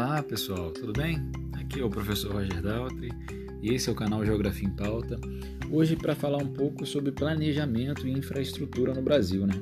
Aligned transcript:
Olá 0.00 0.22
pessoal, 0.22 0.70
tudo 0.70 0.92
bem? 0.92 1.18
Aqui 1.54 1.80
é 1.80 1.84
o 1.84 1.90
professor 1.90 2.30
Roger 2.30 2.62
Daltri 2.62 3.10
e 3.60 3.74
esse 3.74 3.88
é 3.88 3.92
o 3.92 3.96
canal 3.96 4.24
Geografia 4.24 4.68
em 4.68 4.70
Pauta. 4.70 5.18
Hoje 5.72 5.96
para 5.96 6.14
falar 6.14 6.38
um 6.38 6.46
pouco 6.52 6.86
sobre 6.86 7.10
planejamento 7.10 8.06
e 8.06 8.12
infraestrutura 8.12 8.94
no 8.94 9.02
Brasil, 9.02 9.44
né? 9.44 9.54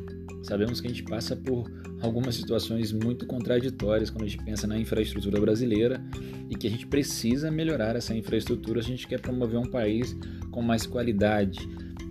Sabemos 0.43 0.79
que 0.79 0.88
a 0.88 0.91
gente 0.91 1.04
passa 1.04 1.34
por 1.34 1.72
algumas 2.02 2.34
situações 2.34 2.93
muito 2.93 3.27
contraditórias 3.27 4.11
quando 4.11 4.25
a 4.25 4.29
gente 4.29 4.45
pensa 4.45 4.66
na 4.66 4.79
infraestrutura 4.79 5.41
brasileira 5.41 6.04
e 6.50 6.55
que 6.55 6.66
a 6.66 6.71
gente 6.71 6.87
precisa 6.87 7.50
melhorar 7.50 7.96
essa 7.96 8.14
infraestrutura 8.14 8.82
se 8.82 8.89
a 8.89 8.91
gente 8.91 9.09
quer 9.09 9.23
promover 9.23 9.59
um 9.59 9.71
país 9.71 10.14
com 10.50 10.61
mais 10.61 10.87
qualidade, 10.87 11.66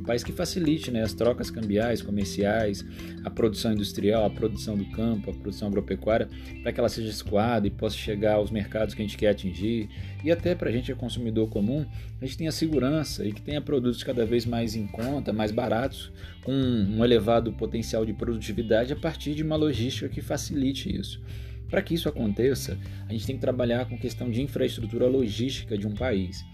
país 0.06 0.24
que 0.24 0.32
facilite 0.32 0.92
né, 0.92 1.02
as 1.02 1.14
trocas 1.14 1.50
cambiais, 1.50 2.02
comerciais, 2.02 2.86
a 3.24 3.30
produção 3.30 3.74
industrial, 3.74 4.26
a 4.26 4.30
produção 4.30 4.78
do 4.78 4.86
campo, 4.92 5.32
a 5.32 5.34
produção 5.34 5.68
agropecuária, 5.68 6.30
para 6.62 6.72
que 6.72 6.80
ela 6.80 6.90
seja 6.90 7.10
escoada 7.10 7.68
e 7.68 7.70
possa 7.70 7.98
chegar 7.98 8.36
aos 8.36 8.52
mercados 8.52 8.94
que 8.94 9.02
a 9.02 9.06
gente 9.06 9.18
quer 9.18 9.30
atingir. 9.30 9.90
E 10.24 10.32
até 10.32 10.56
para 10.56 10.70
a 10.70 10.72
gente, 10.72 10.92
é 10.92 10.96
consumidor 10.96 11.50
comum, 11.50 11.86
a 12.22 12.26
gente 12.26 12.38
tenha 12.38 12.52
segurança 12.52 13.26
e 13.26 13.34
que 13.34 13.42
tenha 13.42 13.62
produtos 13.62 14.04
cada 14.04 14.26
vez 14.26 14.46
mais 14.46 14.76
em 14.76 14.88
conta, 14.88 15.34
mais 15.34 15.52
baratos, 15.52 16.12
com 16.44 16.54
um 16.54 17.04
elevado 17.04 17.52
potencial 17.54 18.06
de 18.06 18.14
produtividade 18.14 18.94
a 18.94 18.96
partir 18.96 19.34
de 19.36 19.44
uma 19.44 19.56
logística 19.56 20.08
que 20.08 20.22
facilite 20.22 20.96
isso. 20.96 21.22
Para 21.70 21.82
que 21.82 21.94
isso 21.94 22.08
aconteça, 22.08 22.78
a 23.08 23.12
gente 23.12 23.26
tem 23.26 23.36
que 23.36 23.42
trabalhar 23.42 23.86
com 23.90 23.98
questão 23.98 24.30
de 24.30 24.42
infraestrutura 24.42 25.08
logística 25.08 25.78
de 25.78 25.88
um 25.88 25.94
país. 25.94 26.46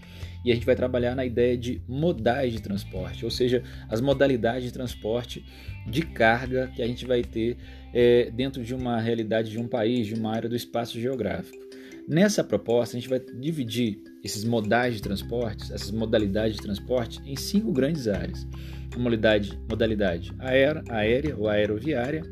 E 0.44 0.50
a 0.50 0.54
gente 0.54 0.66
vai 0.66 0.74
trabalhar 0.74 1.14
na 1.14 1.24
ideia 1.24 1.56
de 1.56 1.80
modais 1.86 2.52
de 2.52 2.60
transporte, 2.60 3.24
ou 3.24 3.30
seja, 3.30 3.62
as 3.88 4.00
modalidades 4.00 4.64
de 4.64 4.72
transporte 4.72 5.44
de 5.86 6.02
carga 6.02 6.70
que 6.74 6.82
a 6.82 6.86
gente 6.86 7.06
vai 7.06 7.22
ter 7.22 7.56
é, 7.92 8.30
dentro 8.30 8.62
de 8.62 8.74
uma 8.74 9.00
realidade 9.00 9.50
de 9.50 9.58
um 9.58 9.68
país, 9.68 10.06
de 10.06 10.14
uma 10.14 10.32
área 10.32 10.48
do 10.48 10.56
espaço 10.56 10.98
geográfico. 11.00 11.62
Nessa 12.08 12.42
proposta, 12.42 12.96
a 12.96 13.00
gente 13.00 13.08
vai 13.08 13.20
dividir 13.20 14.02
esses 14.24 14.44
modais 14.44 14.96
de 14.96 15.02
transporte, 15.02 15.72
essas 15.72 15.92
modalidades 15.92 16.56
de 16.56 16.62
transporte, 16.62 17.20
em 17.24 17.36
cinco 17.36 17.72
grandes 17.72 18.08
áreas. 18.08 18.46
A 18.92 18.98
modalidade, 18.98 19.58
modalidade 19.70 20.32
aérea, 20.40 20.82
aérea 20.88 21.36
ou 21.36 21.48
aeroviária, 21.48 22.22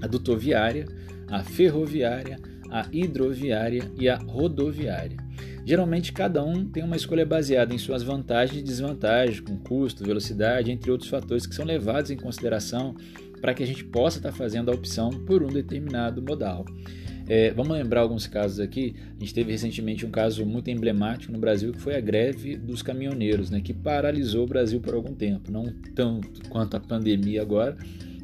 a 0.00 0.06
dutoviária, 0.06 0.86
a 1.32 1.42
ferroviária, 1.42 2.38
a 2.70 2.86
hidroviária 2.92 3.90
e 3.98 4.06
a 4.06 4.16
rodoviária. 4.16 5.16
Geralmente 5.64 6.12
cada 6.12 6.44
um 6.44 6.66
tem 6.66 6.84
uma 6.84 6.96
escolha 6.96 7.24
baseada 7.24 7.74
em 7.74 7.78
suas 7.78 8.02
vantagens 8.02 8.60
e 8.60 8.64
desvantagens, 8.64 9.40
com 9.40 9.56
custo, 9.56 10.04
velocidade, 10.04 10.70
entre 10.70 10.90
outros 10.90 11.08
fatores 11.08 11.46
que 11.46 11.54
são 11.54 11.64
levados 11.64 12.10
em 12.10 12.16
consideração 12.16 12.94
para 13.40 13.54
que 13.54 13.62
a 13.62 13.66
gente 13.66 13.82
possa 13.82 14.18
estar 14.18 14.32
fazendo 14.32 14.70
a 14.70 14.74
opção 14.74 15.10
por 15.10 15.42
um 15.42 15.48
determinado 15.48 16.20
modal. 16.20 16.66
É, 17.26 17.50
vamos 17.52 17.72
lembrar 17.72 18.00
alguns 18.00 18.26
casos 18.26 18.60
aqui. 18.60 18.94
A 19.16 19.20
gente 19.20 19.32
teve 19.32 19.52
recentemente 19.52 20.04
um 20.04 20.10
caso 20.10 20.44
muito 20.44 20.68
emblemático 20.68 21.32
no 21.32 21.38
Brasil 21.38 21.72
que 21.72 21.80
foi 21.80 21.94
a 21.96 22.00
greve 22.00 22.56
dos 22.56 22.82
caminhoneiros, 22.82 23.48
né, 23.48 23.60
que 23.60 23.72
paralisou 23.72 24.44
o 24.44 24.46
Brasil 24.46 24.80
por 24.80 24.94
algum 24.94 25.14
tempo, 25.14 25.50
não 25.50 25.72
tanto 25.94 26.48
quanto 26.50 26.76
a 26.76 26.80
pandemia 26.80 27.40
agora, 27.40 27.76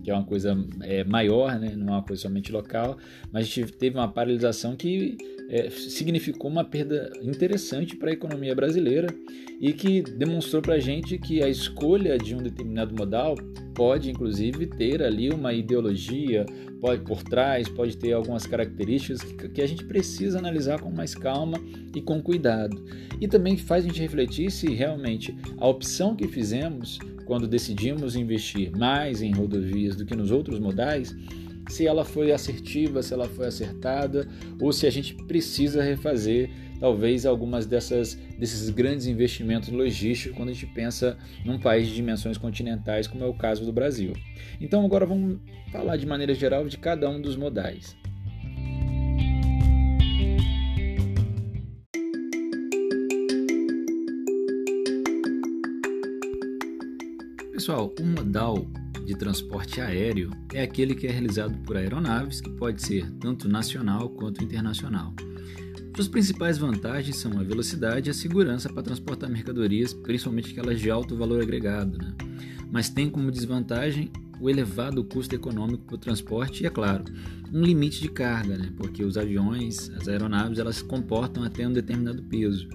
que 0.09 0.13
é 0.13 0.15
uma 0.15 0.25
coisa 0.25 0.57
é, 0.81 1.05
maior, 1.05 1.59
né? 1.61 1.75
não 1.77 1.89
é 1.89 1.97
uma 1.99 2.03
coisa 2.03 2.23
somente 2.23 2.51
local, 2.51 2.97
mas 3.31 3.43
a 3.43 3.47
gente 3.47 3.73
teve 3.73 3.99
uma 3.99 4.09
paralisação 4.09 4.75
que 4.75 5.19
é, 5.49 5.71
significou 5.71 6.51
uma 6.51 6.65
perda 6.65 7.11
interessante 7.23 7.97
para 7.97 8.11
a 8.11 8.13
economia 8.13 8.55
brasileira 8.55 9.09
e 9.61 9.73
que 9.73 10.03
demonstrou 10.03 10.61
para 10.63 10.75
a 10.75 10.79
gente 10.79 11.19
que 11.19 11.43
a 11.43 11.49
escolha 11.49 12.19
de 12.19 12.35
um 12.35 12.39
determinado 12.39 12.95
modal 12.95 13.35
pode, 13.75 14.11
inclusive, 14.11 14.67
ter 14.67 15.03
ali 15.03 15.31
uma 15.31 15.53
ideologia 15.53 16.45
pode 16.81 17.03
por 17.03 17.23
trás, 17.23 17.69
pode 17.69 17.97
ter 17.97 18.13
algumas 18.13 18.47
características 18.47 19.23
que, 19.23 19.49
que 19.49 19.63
a 19.63 19.67
gente 19.67 19.85
precisa 19.85 20.39
analisar 20.39 20.81
com 20.81 20.91
mais 20.91 21.15
calma 21.15 21.59
e 21.95 22.01
com 22.01 22.23
cuidado. 22.23 22.85
E 23.21 23.27
também 23.27 23.57
faz 23.57 23.85
a 23.85 23.89
gente 23.89 24.01
refletir 24.01 24.51
se 24.51 24.73
realmente 24.75 25.35
a 25.57 25.67
opção 25.67 26.15
que 26.15 26.29
fizemos 26.29 26.99
quando 27.25 27.47
decidimos 27.47 28.17
investir 28.17 28.71
mais 28.77 29.23
em 29.23 29.33
rodovias 29.33 29.97
do 29.97 30.07
que 30.07 30.17
nos 30.17 30.31
outros 30.31 30.59
modais, 30.59 31.15
se 31.69 31.87
ela 31.87 32.05
foi 32.05 32.33
assertiva, 32.33 33.03
se 33.03 33.13
ela 33.13 33.29
foi 33.29 33.47
acertada, 33.47 34.27
ou 34.61 34.73
se 34.73 34.87
a 34.87 34.91
gente 34.91 35.15
precisa 35.15 35.83
refazer 35.83 36.51
talvez 36.81 37.27
algumas 37.27 37.67
dessas 37.67 38.15
desses 38.39 38.71
grandes 38.71 39.07
investimentos 39.07 39.69
logísticos 39.69 40.37
quando 40.37 40.51
a 40.51 40.53
gente 40.53 40.67
pensa 40.67 41.19
num 41.45 41.59
país 41.59 41.89
de 41.89 41.95
dimensões 41.95 42.39
continentais, 42.39 43.07
como 43.07 43.25
é 43.25 43.27
o 43.27 43.35
caso 43.35 43.65
do 43.65 43.73
Brasil. 43.73 44.13
Então 44.61 44.85
agora 44.85 45.05
vamos 45.05 45.39
falar 45.71 45.97
de 45.97 46.07
maneira 46.07 46.35
geral 46.35 46.67
de 46.67 46.79
cada 46.79 47.09
um 47.11 47.21
dos 47.21 47.37
modais. 47.37 47.97
Pessoal, 57.53 57.93
o 58.01 58.07
modal 58.07 58.65
de 59.09 59.17
transporte 59.17 59.81
aéreo 59.81 60.31
é 60.53 60.63
aquele 60.63 60.95
que 60.95 61.07
é 61.07 61.11
realizado 61.11 61.57
por 61.65 61.79
aeronaves, 61.79 62.43
que 62.43 62.51
pode 62.51 62.83
ser 62.83 63.11
tanto 63.13 63.49
nacional 63.49 64.11
quanto 64.11 64.45
internacional. 64.45 65.15
Suas 65.97 66.09
principais 66.09 66.59
vantagens 66.59 67.17
são 67.17 67.41
a 67.41 67.43
velocidade 67.43 68.09
e 68.09 68.11
a 68.11 68.15
segurança 68.15 68.69
para 68.69 68.83
transportar 68.83 69.31
mercadorias, 69.31 69.95
principalmente 69.95 70.51
aquelas 70.51 70.79
de 70.79 70.91
alto 70.91 71.17
valor 71.17 71.41
agregado, 71.41 71.97
né? 71.97 72.13
mas 72.71 72.91
tem 72.91 73.09
como 73.09 73.33
desvantagem 73.33 74.13
o 74.39 74.51
elevado 74.51 75.03
custo 75.03 75.35
econômico 75.35 75.85
para 75.87 75.95
o 75.95 75.99
transporte 75.99 76.63
e, 76.63 76.67
é 76.67 76.71
claro, 76.71 77.05
um 77.51 77.63
limite 77.63 78.03
de 78.03 78.11
carga, 78.11 78.59
né? 78.59 78.71
porque 78.77 79.03
os 79.03 79.17
aviões, 79.17 79.91
as 79.97 80.07
aeronaves, 80.07 80.59
elas 80.59 80.83
comportam 80.83 81.43
até 81.45 81.67
um 81.67 81.73
determinado 81.73 82.23
peso 82.25 82.69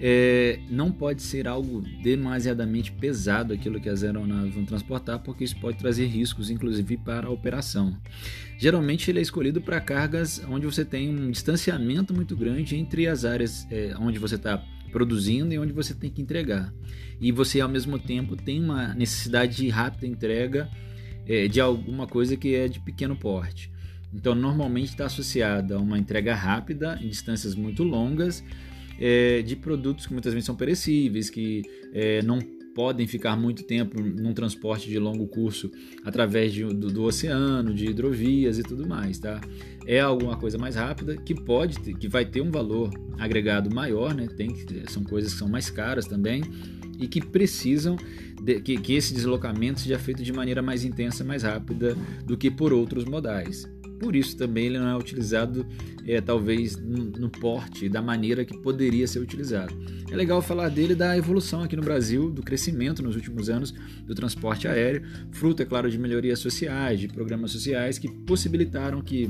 é, 0.00 0.58
não 0.68 0.92
pode 0.92 1.22
ser 1.22 1.48
algo 1.48 1.82
demasiadamente 2.02 2.92
pesado 2.92 3.52
aquilo 3.52 3.80
que 3.80 3.88
as 3.88 4.02
aeronaves 4.02 4.54
vão 4.54 4.64
transportar, 4.64 5.20
porque 5.20 5.44
isso 5.44 5.56
pode 5.58 5.78
trazer 5.78 6.06
riscos, 6.06 6.50
inclusive 6.50 6.96
para 6.98 7.28
a 7.28 7.30
operação. 7.30 7.96
Geralmente 8.58 9.10
ele 9.10 9.18
é 9.18 9.22
escolhido 9.22 9.60
para 9.60 9.80
cargas 9.80 10.42
onde 10.48 10.66
você 10.66 10.84
tem 10.84 11.08
um 11.08 11.30
distanciamento 11.30 12.12
muito 12.14 12.36
grande 12.36 12.76
entre 12.76 13.06
as 13.06 13.24
áreas 13.24 13.66
é, 13.70 13.94
onde 13.98 14.18
você 14.18 14.34
está 14.34 14.62
produzindo 14.92 15.52
e 15.52 15.58
onde 15.58 15.72
você 15.72 15.94
tem 15.94 16.10
que 16.10 16.22
entregar. 16.22 16.72
E 17.20 17.32
você 17.32 17.60
ao 17.60 17.68
mesmo 17.68 17.98
tempo 17.98 18.36
tem 18.36 18.62
uma 18.62 18.94
necessidade 18.94 19.56
de 19.56 19.68
rápida 19.68 20.06
entrega 20.06 20.70
é, 21.26 21.48
de 21.48 21.60
alguma 21.60 22.06
coisa 22.06 22.36
que 22.36 22.54
é 22.54 22.68
de 22.68 22.80
pequeno 22.80 23.16
porte. 23.16 23.70
Então, 24.14 24.34
normalmente 24.34 24.90
está 24.90 25.06
associada 25.06 25.76
a 25.76 25.78
uma 25.78 25.98
entrega 25.98 26.34
rápida 26.34 26.98
em 27.02 27.08
distâncias 27.08 27.54
muito 27.54 27.82
longas 27.82 28.42
é, 28.98 29.42
de 29.42 29.56
produtos 29.56 30.06
que 30.06 30.12
muitas 30.12 30.32
vezes 30.32 30.46
são 30.46 30.56
perecíveis, 30.56 31.30
que 31.30 31.62
é, 31.92 32.22
não 32.22 32.38
podem 32.76 33.06
ficar 33.06 33.34
muito 33.38 33.62
tempo 33.62 33.98
num 34.02 34.34
transporte 34.34 34.90
de 34.90 34.98
longo 34.98 35.26
curso 35.26 35.70
através 36.04 36.52
de, 36.52 36.62
do, 36.62 36.92
do, 36.92 37.04
oceano, 37.04 37.72
de 37.72 37.86
hidrovias 37.86 38.58
e 38.58 38.62
tudo 38.62 38.86
mais, 38.86 39.18
tá? 39.18 39.40
É 39.86 39.98
alguma 39.98 40.36
coisa 40.36 40.58
mais 40.58 40.76
rápida 40.76 41.16
que 41.16 41.34
pode, 41.34 41.80
ter, 41.80 41.96
que 41.96 42.06
vai 42.06 42.26
ter 42.26 42.42
um 42.42 42.50
valor 42.50 42.90
agregado 43.18 43.74
maior, 43.74 44.14
né? 44.14 44.28
Tem 44.36 44.54
são 44.88 45.02
coisas 45.02 45.32
que 45.32 45.38
são 45.38 45.48
mais 45.48 45.70
caras 45.70 46.06
também 46.06 46.42
e 47.00 47.08
que 47.08 47.24
precisam 47.24 47.96
de, 48.42 48.60
que, 48.60 48.76
que 48.76 48.94
esse 48.94 49.14
deslocamento 49.14 49.80
seja 49.80 49.98
feito 49.98 50.22
de 50.22 50.32
maneira 50.32 50.60
mais 50.60 50.84
intensa, 50.84 51.24
mais 51.24 51.44
rápida 51.44 51.96
do 52.26 52.36
que 52.36 52.50
por 52.50 52.74
outros 52.74 53.06
modais. 53.06 53.66
Por 53.98 54.14
isso 54.14 54.36
também 54.36 54.66
ele 54.66 54.78
não 54.78 54.88
é 54.88 54.96
utilizado, 54.96 55.66
é, 56.06 56.20
talvez, 56.20 56.76
no, 56.76 57.30
porte 57.30 57.88
da 57.88 58.02
maneira 58.02 58.44
que 58.44 58.56
poderia 58.58 59.06
ser 59.06 59.20
utilizado. 59.20 59.74
É 60.10 60.14
legal 60.14 60.40
falar 60.42 60.68
dele 60.68 60.94
da 60.94 61.16
evolução 61.16 61.62
aqui 61.62 61.76
no 61.76 61.82
Brasil, 61.82 62.30
do 62.30 62.42
crescimento 62.42 63.02
nos 63.02 63.16
últimos 63.16 63.48
anos 63.48 63.74
do 64.04 64.14
transporte 64.14 64.68
aéreo, 64.68 65.02
fruto, 65.32 65.62
é 65.62 65.66
claro, 65.66 65.90
de 65.90 65.98
melhorias 65.98 66.38
sociais, 66.38 67.00
de 67.00 67.08
programas 67.08 67.50
sociais 67.50 67.98
que 67.98 68.08
possibilitaram 68.08 69.00
que 69.00 69.28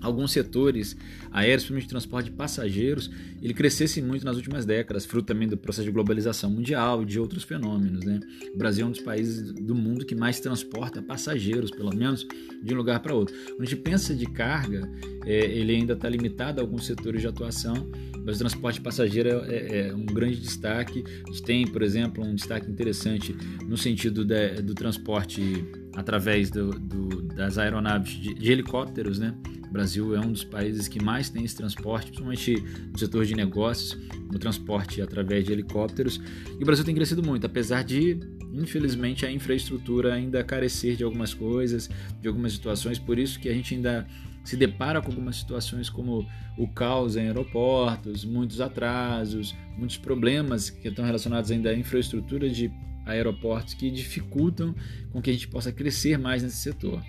alguns 0.00 0.32
setores 0.32 0.96
aéreos, 1.30 1.62
principalmente 1.62 1.84
de 1.84 1.90
transporte 1.90 2.30
de 2.30 2.36
passageiros, 2.36 3.10
ele 3.42 3.54
crescesse 3.54 4.00
muito 4.02 4.24
nas 4.24 4.36
últimas 4.36 4.64
décadas, 4.64 5.04
fruto 5.04 5.26
também 5.26 5.48
do 5.48 5.56
processo 5.56 5.86
de 5.86 5.92
globalização 5.92 6.50
mundial 6.50 7.02
e 7.02 7.06
de 7.06 7.18
outros 7.18 7.44
fenômenos. 7.44 8.04
Né? 8.04 8.20
O 8.54 8.58
Brasil 8.58 8.84
é 8.84 8.88
um 8.88 8.92
dos 8.92 9.00
países 9.00 9.52
do 9.52 9.74
mundo 9.74 10.04
que 10.04 10.14
mais 10.14 10.40
transporta 10.40 11.02
passageiros, 11.02 11.70
pelo 11.70 11.94
menos, 11.94 12.26
de 12.62 12.74
um 12.74 12.76
lugar 12.76 13.00
para 13.00 13.14
outro. 13.14 13.34
Quando 13.46 13.62
a 13.62 13.64
gente 13.64 13.80
pensa 13.82 14.14
de 14.14 14.26
carga, 14.26 14.90
é, 15.24 15.44
ele 15.46 15.74
ainda 15.74 15.92
está 15.92 16.08
limitado 16.08 16.60
a 16.60 16.64
alguns 16.64 16.86
setores 16.86 17.20
de 17.20 17.26
atuação, 17.26 17.90
mas 18.24 18.36
o 18.36 18.38
transporte 18.40 18.80
passageiro 18.80 19.28
é, 19.28 19.54
é, 19.54 19.88
é, 19.88 19.94
um 19.94 20.04
grande 20.04 20.40
destaque. 20.40 21.04
A 21.26 21.30
gente 21.30 21.42
tem, 21.42 21.66
por 21.66 21.82
exemplo, 21.82 22.24
um 22.24 22.34
destaque 22.34 22.70
interessante 22.70 23.34
no 23.66 23.76
sentido 23.76 24.24
de, 24.24 24.62
do 24.62 24.74
transporte 24.74 25.64
através 25.98 26.48
do, 26.48 26.70
do, 26.70 27.22
das 27.22 27.58
aeronaves 27.58 28.12
de, 28.12 28.32
de 28.32 28.52
helicópteros, 28.52 29.18
né? 29.18 29.34
O 29.68 29.72
Brasil 29.72 30.14
é 30.14 30.20
um 30.20 30.30
dos 30.30 30.44
países 30.44 30.86
que 30.86 31.02
mais 31.02 31.28
tem 31.28 31.44
esse 31.44 31.56
transporte, 31.56 32.06
principalmente 32.06 32.54
no 32.90 32.96
setor 32.96 33.24
de 33.24 33.34
negócios, 33.34 33.98
no 34.32 34.38
transporte 34.38 35.02
através 35.02 35.44
de 35.44 35.52
helicópteros. 35.52 36.20
E 36.58 36.62
o 36.62 36.64
Brasil 36.64 36.84
tem 36.84 36.94
crescido 36.94 37.22
muito, 37.22 37.44
apesar 37.44 37.82
de 37.82 38.18
infelizmente, 38.50 39.26
a 39.26 39.30
infraestrutura 39.30 40.14
ainda 40.14 40.42
carecer 40.42 40.96
de 40.96 41.04
algumas 41.04 41.34
coisas, 41.34 41.90
de 42.18 42.28
algumas 42.28 42.54
situações, 42.54 42.98
por 42.98 43.18
isso 43.18 43.38
que 43.38 43.48
a 43.48 43.52
gente 43.52 43.74
ainda 43.74 44.06
se 44.42 44.56
depara 44.56 45.02
com 45.02 45.08
algumas 45.08 45.36
situações 45.36 45.90
como 45.90 46.26
o 46.56 46.66
caos 46.66 47.14
em 47.16 47.26
aeroportos, 47.26 48.24
muitos 48.24 48.62
atrasos, 48.62 49.54
muitos 49.76 49.98
problemas 49.98 50.70
que 50.70 50.88
estão 50.88 51.04
relacionados 51.04 51.50
ainda 51.50 51.68
à 51.68 51.74
infraestrutura 51.74 52.48
de 52.48 52.72
aeroportos 53.08 53.74
que 53.74 53.90
dificultam 53.90 54.74
com 55.10 55.20
que 55.20 55.30
a 55.30 55.32
gente 55.32 55.48
possa 55.48 55.72
crescer 55.72 56.18
mais 56.18 56.42
nesse 56.42 56.58
setor. 56.58 57.02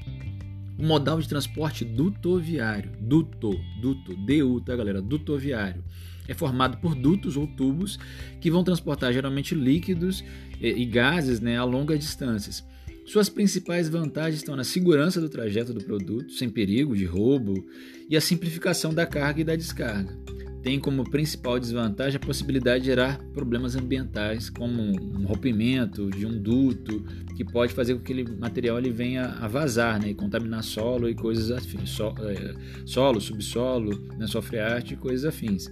O 0.77 0.83
modal 0.83 1.19
de 1.19 1.27
transporte 1.27 1.83
dutoviário, 1.83 2.91
duto, 3.01 3.59
duto, 3.81 4.15
DU, 4.15 4.61
tá 4.61 4.75
galera? 4.75 5.01
Dutoviário. 5.01 5.83
É 6.27 6.33
formado 6.33 6.77
por 6.77 6.95
dutos 6.95 7.35
ou 7.35 7.45
tubos 7.47 7.99
que 8.39 8.49
vão 8.49 8.63
transportar 8.63 9.11
geralmente 9.11 9.53
líquidos 9.53 10.23
e 10.61 10.85
gases 10.85 11.39
né, 11.39 11.57
a 11.57 11.63
longas 11.63 11.99
distâncias. 11.99 12.63
Suas 13.05 13.27
principais 13.27 13.89
vantagens 13.89 14.35
estão 14.35 14.55
na 14.55 14.63
segurança 14.63 15.19
do 15.19 15.27
trajeto 15.27 15.73
do 15.73 15.83
produto, 15.83 16.31
sem 16.31 16.47
perigo 16.47 16.95
de 16.95 17.05
roubo, 17.05 17.65
e 18.07 18.15
a 18.15 18.21
simplificação 18.21 18.93
da 18.93 19.05
carga 19.05 19.41
e 19.41 19.43
da 19.43 19.55
descarga 19.55 20.15
tem 20.61 20.79
como 20.79 21.09
principal 21.09 21.59
desvantagem 21.59 22.17
a 22.17 22.25
possibilidade 22.25 22.81
de 22.81 22.87
gerar 22.87 23.17
problemas 23.33 23.75
ambientais, 23.75 24.49
como 24.49 24.81
um 24.81 25.25
rompimento 25.25 26.09
de 26.09 26.25
um 26.25 26.37
duto, 26.37 27.03
que 27.35 27.45
pode 27.45 27.73
fazer 27.73 27.95
com 27.95 28.01
que 28.01 28.11
aquele 28.11 28.35
material 28.37 28.77
ele 28.77 28.91
venha 28.91 29.25
a 29.39 29.47
vazar 29.47 30.01
né, 30.01 30.09
e 30.09 30.13
contaminar 30.13 30.63
solo 30.63 31.09
e 31.09 31.15
coisas 31.15 31.51
afins, 31.51 31.89
so, 31.89 32.13
é, 32.19 32.55
solo, 32.85 33.21
subsolo, 33.21 34.07
né, 34.17 34.27
sofre 34.27 34.59
arte 34.59 34.93
e 34.93 34.97
coisas 34.97 35.25
afins. 35.25 35.71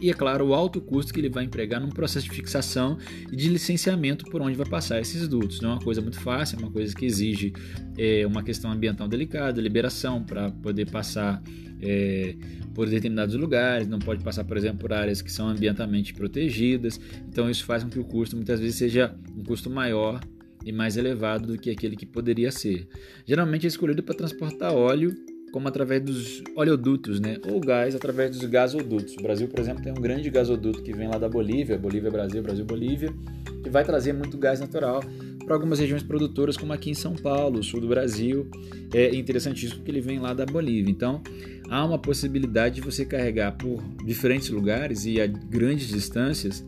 E 0.00 0.08
é 0.08 0.14
claro, 0.14 0.46
o 0.46 0.54
alto 0.54 0.80
custo 0.80 1.12
que 1.12 1.20
ele 1.20 1.28
vai 1.28 1.44
empregar 1.44 1.78
num 1.78 1.90
processo 1.90 2.26
de 2.26 2.34
fixação 2.34 2.96
e 3.30 3.36
de 3.36 3.48
licenciamento 3.48 4.24
por 4.30 4.40
onde 4.40 4.56
vai 4.56 4.66
passar 4.66 4.98
esses 4.98 5.28
dutos. 5.28 5.60
Não 5.60 5.70
é 5.70 5.72
uma 5.74 5.82
coisa 5.82 6.00
muito 6.00 6.18
fácil, 6.18 6.56
é 6.56 6.62
uma 6.62 6.70
coisa 6.70 6.94
que 6.94 7.04
exige 7.04 7.52
é, 7.98 8.26
uma 8.26 8.42
questão 8.42 8.72
ambiental 8.72 9.06
delicada, 9.06 9.60
liberação 9.60 10.22
para 10.22 10.50
poder 10.50 10.90
passar 10.90 11.42
é, 11.82 12.34
por 12.74 12.88
determinados 12.88 13.34
lugares, 13.34 13.86
não 13.86 13.98
pode 13.98 14.22
passar, 14.22 14.44
por 14.44 14.56
exemplo, 14.56 14.78
por 14.78 14.92
áreas 14.92 15.22
que 15.22 15.30
são 15.30 15.48
ambientalmente 15.48 16.14
protegidas. 16.14 17.00
Então 17.28 17.50
isso 17.50 17.64
faz 17.64 17.82
com 17.82 17.90
que 17.90 17.98
o 17.98 18.04
custo 18.04 18.36
muitas 18.36 18.60
vezes 18.60 18.76
seja 18.76 19.14
um 19.36 19.42
custo 19.42 19.70
maior 19.70 20.20
e 20.64 20.72
mais 20.72 20.96
elevado 20.96 21.46
do 21.46 21.58
que 21.58 21.70
aquele 21.70 21.96
que 21.96 22.06
poderia 22.06 22.50
ser. 22.50 22.86
Geralmente 23.24 23.66
é 23.66 23.68
escolhido 23.68 24.02
para 24.02 24.14
transportar 24.14 24.74
óleo 24.74 25.14
como 25.50 25.66
através 25.66 26.02
dos 26.02 26.42
oleodutos, 26.54 27.20
né? 27.20 27.36
ou 27.50 27.60
gás 27.60 27.94
através 27.94 28.30
dos 28.30 28.48
gasodutos. 28.48 29.16
O 29.16 29.22
Brasil, 29.22 29.48
por 29.48 29.58
exemplo, 29.58 29.82
tem 29.82 29.92
um 29.92 30.00
grande 30.00 30.30
gasoduto 30.30 30.82
que 30.82 30.92
vem 30.92 31.08
lá 31.08 31.18
da 31.18 31.28
Bolívia, 31.28 31.76
Bolívia 31.76 32.10
Brasil, 32.10 32.42
Brasil 32.42 32.64
Bolívia, 32.64 33.12
que 33.62 33.68
vai 33.68 33.84
trazer 33.84 34.12
muito 34.12 34.38
gás 34.38 34.60
natural 34.60 35.00
para 35.44 35.54
algumas 35.54 35.78
regiões 35.78 36.02
produtoras, 36.02 36.56
como 36.56 36.72
aqui 36.72 36.90
em 36.90 36.94
São 36.94 37.14
Paulo, 37.14 37.62
sul 37.62 37.80
do 37.80 37.88
Brasil. 37.88 38.48
É 38.94 39.14
interessantíssimo 39.14 39.76
porque 39.76 39.90
ele 39.90 40.00
vem 40.00 40.18
lá 40.18 40.32
da 40.32 40.46
Bolívia. 40.46 40.90
Então, 40.90 41.22
há 41.68 41.84
uma 41.84 41.98
possibilidade 41.98 42.76
de 42.76 42.80
você 42.80 43.04
carregar 43.04 43.52
por 43.52 43.82
diferentes 44.04 44.50
lugares 44.50 45.04
e 45.04 45.20
a 45.20 45.26
grandes 45.26 45.88
distâncias 45.88 46.64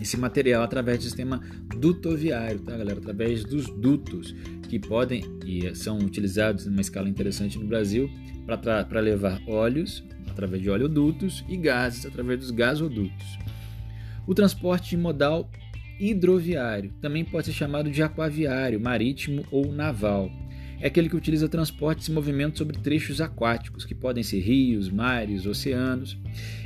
esse 0.00 0.16
material 0.16 0.62
através 0.62 0.98
do 0.98 1.04
sistema 1.04 1.40
dutoviário, 1.78 2.60
tá, 2.60 2.76
galera? 2.76 2.98
Através 2.98 3.44
dos 3.44 3.66
dutos 3.66 4.34
que 4.68 4.78
podem 4.78 5.24
e 5.44 5.74
são 5.74 5.98
utilizados 5.98 6.66
numa 6.66 6.80
escala 6.80 7.08
interessante 7.08 7.58
no 7.58 7.66
Brasil 7.66 8.10
para 8.46 9.00
levar 9.00 9.40
óleos 9.46 10.04
através 10.28 10.62
de 10.62 10.68
oleodutos 10.68 11.44
e 11.48 11.56
gases 11.56 12.04
através 12.04 12.40
dos 12.40 12.50
gasodutos. 12.50 13.38
O 14.26 14.34
transporte 14.34 14.96
modal 14.96 15.48
hidroviário, 15.98 16.92
também 17.00 17.24
pode 17.24 17.46
ser 17.46 17.52
chamado 17.52 17.90
de 17.90 18.02
aquaviário, 18.02 18.80
marítimo 18.80 19.44
ou 19.50 19.72
naval. 19.72 20.30
É 20.78 20.88
aquele 20.88 21.08
que 21.08 21.16
utiliza 21.16 21.48
transportes 21.48 22.08
e 22.08 22.12
movimentos 22.12 22.58
sobre 22.58 22.76
trechos 22.78 23.20
aquáticos, 23.20 23.84
que 23.84 23.94
podem 23.94 24.22
ser 24.22 24.40
rios, 24.40 24.90
mares, 24.90 25.46
oceanos. 25.46 26.18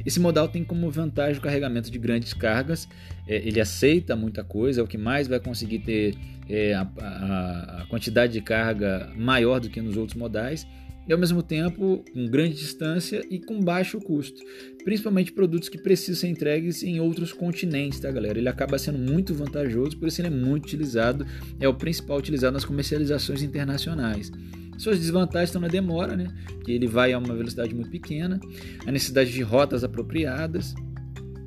Esse 0.04 0.18
modal 0.18 0.48
tem 0.48 0.64
como 0.64 0.90
vantagem 0.90 1.38
o 1.38 1.40
carregamento 1.40 1.90
de 1.90 1.98
grandes 1.98 2.34
cargas, 2.34 2.88
é, 3.28 3.36
ele 3.36 3.60
aceita 3.60 4.16
muita 4.16 4.42
coisa, 4.42 4.80
é 4.80 4.84
o 4.84 4.86
que 4.86 4.98
mais 4.98 5.28
vai 5.28 5.38
conseguir 5.38 5.78
ter 5.80 6.16
é, 6.48 6.74
a, 6.74 6.88
a, 6.98 7.82
a 7.82 7.86
quantidade 7.86 8.32
de 8.32 8.40
carga 8.40 9.12
maior 9.16 9.60
do 9.60 9.70
que 9.70 9.80
nos 9.80 9.96
outros 9.96 10.18
modais 10.18 10.66
e 11.08 11.12
ao 11.12 11.18
mesmo 11.18 11.42
tempo 11.42 12.04
com 12.12 12.26
grande 12.26 12.54
distância 12.54 13.24
e 13.30 13.38
com 13.38 13.60
baixo 13.60 13.98
custo, 13.98 14.40
principalmente 14.84 15.32
produtos 15.32 15.68
que 15.68 15.78
precisam 15.78 16.20
ser 16.20 16.28
entregues 16.28 16.82
em 16.82 17.00
outros 17.00 17.32
continentes, 17.32 17.98
tá 18.00 18.10
galera? 18.10 18.38
Ele 18.38 18.48
acaba 18.48 18.78
sendo 18.78 18.98
muito 18.98 19.34
vantajoso, 19.34 19.96
por 19.96 20.08
isso 20.08 20.20
ele 20.20 20.28
é 20.28 20.30
muito 20.30 20.64
utilizado, 20.64 21.26
é 21.58 21.68
o 21.68 21.74
principal 21.74 22.18
utilizado 22.18 22.54
nas 22.54 22.64
comercializações 22.64 23.42
internacionais. 23.42 24.30
Suas 24.78 24.98
desvantagens 24.98 25.50
estão 25.50 25.60
na 25.60 25.68
demora, 25.68 26.16
né? 26.16 26.28
Que 26.64 26.72
ele 26.72 26.86
vai 26.86 27.12
a 27.12 27.18
uma 27.18 27.34
velocidade 27.34 27.74
muito 27.74 27.90
pequena, 27.90 28.40
a 28.86 28.90
necessidade 28.90 29.30
de 29.30 29.42
rotas 29.42 29.84
apropriadas, 29.84 30.74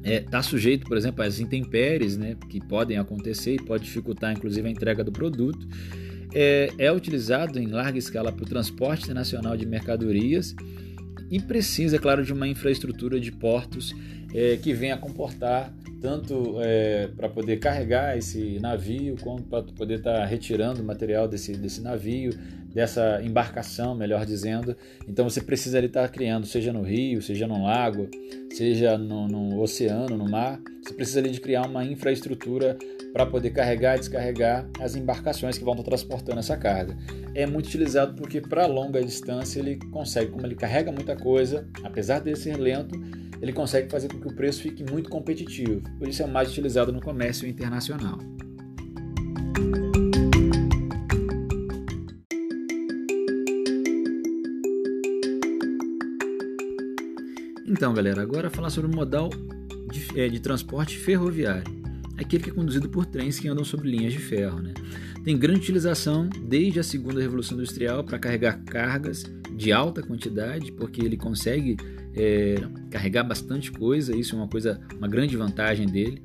está 0.04 0.12
é, 0.12 0.20
tá 0.20 0.44
sujeito, 0.44 0.86
por 0.86 0.98
exemplo, 0.98 1.24
às 1.24 1.40
intempéries, 1.40 2.18
né? 2.18 2.36
Que 2.50 2.60
podem 2.60 2.98
acontecer 2.98 3.56
e 3.56 3.58
pode 3.58 3.86
dificultar, 3.86 4.34
inclusive, 4.34 4.68
a 4.68 4.72
entrega 4.72 5.04
do 5.04 5.12
produto 5.12 5.68
é, 6.34 6.70
é 6.78 6.92
utilizado 6.92 7.60
em 7.60 7.68
larga 7.68 7.98
escala 7.98 8.32
para 8.32 8.44
o 8.44 8.48
transporte 8.48 9.04
internacional 9.04 9.56
de 9.56 9.66
mercadorias 9.66 10.56
e 11.30 11.40
precisa, 11.40 11.98
claro, 11.98 12.24
de 12.24 12.34
uma 12.34 12.48
infraestrutura 12.48 13.20
de 13.20 13.32
portos 13.32 13.96
é, 14.34 14.58
que 14.58 14.74
venha 14.74 14.98
comportar 14.98 15.74
tanto 16.02 16.58
é, 16.60 17.08
para 17.16 17.30
poder 17.30 17.58
carregar 17.60 18.18
esse 18.18 18.60
navio, 18.60 19.16
quanto 19.22 19.44
para 19.44 19.64
poder 19.64 20.00
estar 20.00 20.18
tá 20.18 20.26
retirando 20.26 20.84
material 20.84 21.30
desse, 21.30 21.54
desse 21.54 21.80
navio, 21.82 22.32
dessa 22.74 23.22
embarcação, 23.24 23.96
melhor 23.96 24.26
dizendo. 24.26 24.76
Então 25.08 25.30
você 25.30 25.42
precisa 25.42 25.78
ali 25.78 25.88
estar 25.88 26.08
criando, 26.10 26.46
seja 26.46 26.74
no 26.74 26.82
rio, 26.82 27.22
seja 27.22 27.48
no 27.48 27.64
lago, 27.64 28.10
seja 28.52 28.98
no, 28.98 29.28
no 29.28 29.62
oceano, 29.62 30.18
no 30.18 30.30
mar, 30.30 30.60
você 30.82 30.94
precisa 30.94 31.20
ali 31.20 31.30
de 31.30 31.40
criar 31.40 31.66
uma 31.68 31.86
infraestrutura 31.86 32.78
para 33.14 33.26
poder 33.26 33.52
carregar 33.52 33.96
e 33.96 34.00
descarregar 34.00 34.68
as 34.80 34.96
embarcações 34.96 35.58
que 35.58 35.64
vão 35.64 35.74
estar 35.76 35.84
transportando 35.84 36.40
essa 36.40 36.58
carga. 36.58 36.98
É 37.36 37.46
muito 37.46 37.68
utilizado 37.68 38.16
porque 38.16 38.42
para 38.42 38.66
longa 38.66 39.02
distância 39.04 39.60
ele 39.60 39.78
consegue, 39.92 40.32
como 40.32 40.46
ele 40.46 40.56
carrega 40.56 40.92
muita 40.92 41.16
coisa, 41.16 41.68
apesar 41.84 42.20
de 42.20 42.36
ser 42.36 42.58
lento, 42.58 43.00
ele 43.40 43.54
consegue 43.54 43.90
fazer 43.90 44.08
com 44.08 44.20
que 44.20 44.28
o 44.28 44.36
preço 44.36 44.62
fique 44.62 44.84
muito 44.90 45.10
competitivo. 45.10 45.82
Por 46.00 46.08
isso 46.08 46.24
é 46.24 46.28
mais 46.28 46.50
utilizado 46.50 46.92
no 46.92 47.02
comércio 47.02 47.48
internacional. 47.48 48.33
Então, 57.84 57.94
galera, 57.94 58.22
agora 58.22 58.50
falar 58.50 58.70
sobre 58.70 58.90
o 58.90 58.96
modal 58.96 59.30
de, 59.92 60.18
é, 60.18 60.30
de 60.30 60.40
transporte 60.40 60.98
ferroviário 60.98 61.70
aquele 62.18 62.42
que 62.42 62.50
é 62.50 62.54
conduzido 62.54 62.88
por 62.88 63.06
trens 63.06 63.38
que 63.38 63.50
andam 63.50 63.66
sobre 63.66 63.90
linhas 63.90 64.14
de 64.14 64.20
ferro. 64.20 64.62
Né? 64.62 64.74
Tem 65.26 65.38
grande 65.38 65.60
utilização 65.60 66.30
desde 66.48 66.80
a 66.80 66.84
segunda 66.84 67.20
revolução 67.20 67.58
industrial 67.58 68.02
para 68.02 68.18
carregar 68.18 68.64
cargas 68.64 69.26
de 69.54 69.74
alta 69.74 70.02
quantidade, 70.02 70.72
porque 70.72 71.04
ele 71.04 71.18
consegue 71.18 71.76
é, 72.16 72.56
carregar 72.90 73.26
bastante 73.26 73.70
coisa, 73.70 74.16
isso 74.16 74.34
é 74.34 74.38
uma 74.38 74.48
coisa, 74.48 74.80
uma 74.98 75.10
grande 75.10 75.36
vantagem 75.36 75.86
dele. 75.86 76.22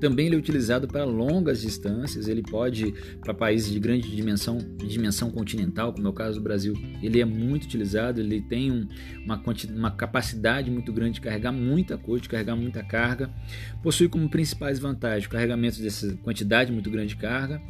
Também 0.00 0.26
ele 0.26 0.36
é 0.36 0.38
utilizado 0.38 0.88
para 0.88 1.04
longas 1.04 1.60
distâncias, 1.60 2.26
ele 2.26 2.42
pode, 2.42 2.92
para 3.20 3.34
países 3.34 3.70
de 3.70 3.78
grande 3.78 4.10
dimensão, 4.14 4.58
dimensão 4.78 5.30
continental, 5.30 5.92
como 5.92 6.06
é 6.06 6.10
o 6.10 6.12
caso 6.12 6.38
do 6.38 6.42
Brasil, 6.42 6.74
ele 7.02 7.20
é 7.20 7.24
muito 7.24 7.64
utilizado, 7.64 8.20
ele 8.20 8.40
tem 8.40 8.70
um, 8.70 8.88
uma, 9.24 9.42
uma 9.76 9.90
capacidade 9.90 10.70
muito 10.70 10.92
grande 10.92 11.14
de 11.14 11.20
carregar 11.20 11.52
muita 11.52 11.98
coisa, 11.98 12.22
de 12.22 12.28
carregar 12.28 12.56
muita 12.56 12.82
carga. 12.82 13.30
Possui 13.82 14.08
como 14.08 14.28
principais 14.28 14.78
vantagens 14.78 15.26
o 15.26 15.30
carregamento 15.30 15.80
dessa 15.82 16.16
quantidade 16.22 16.72
muito 16.72 16.90
grande 16.90 17.08
de 17.08 17.16
carga, 17.16 17.60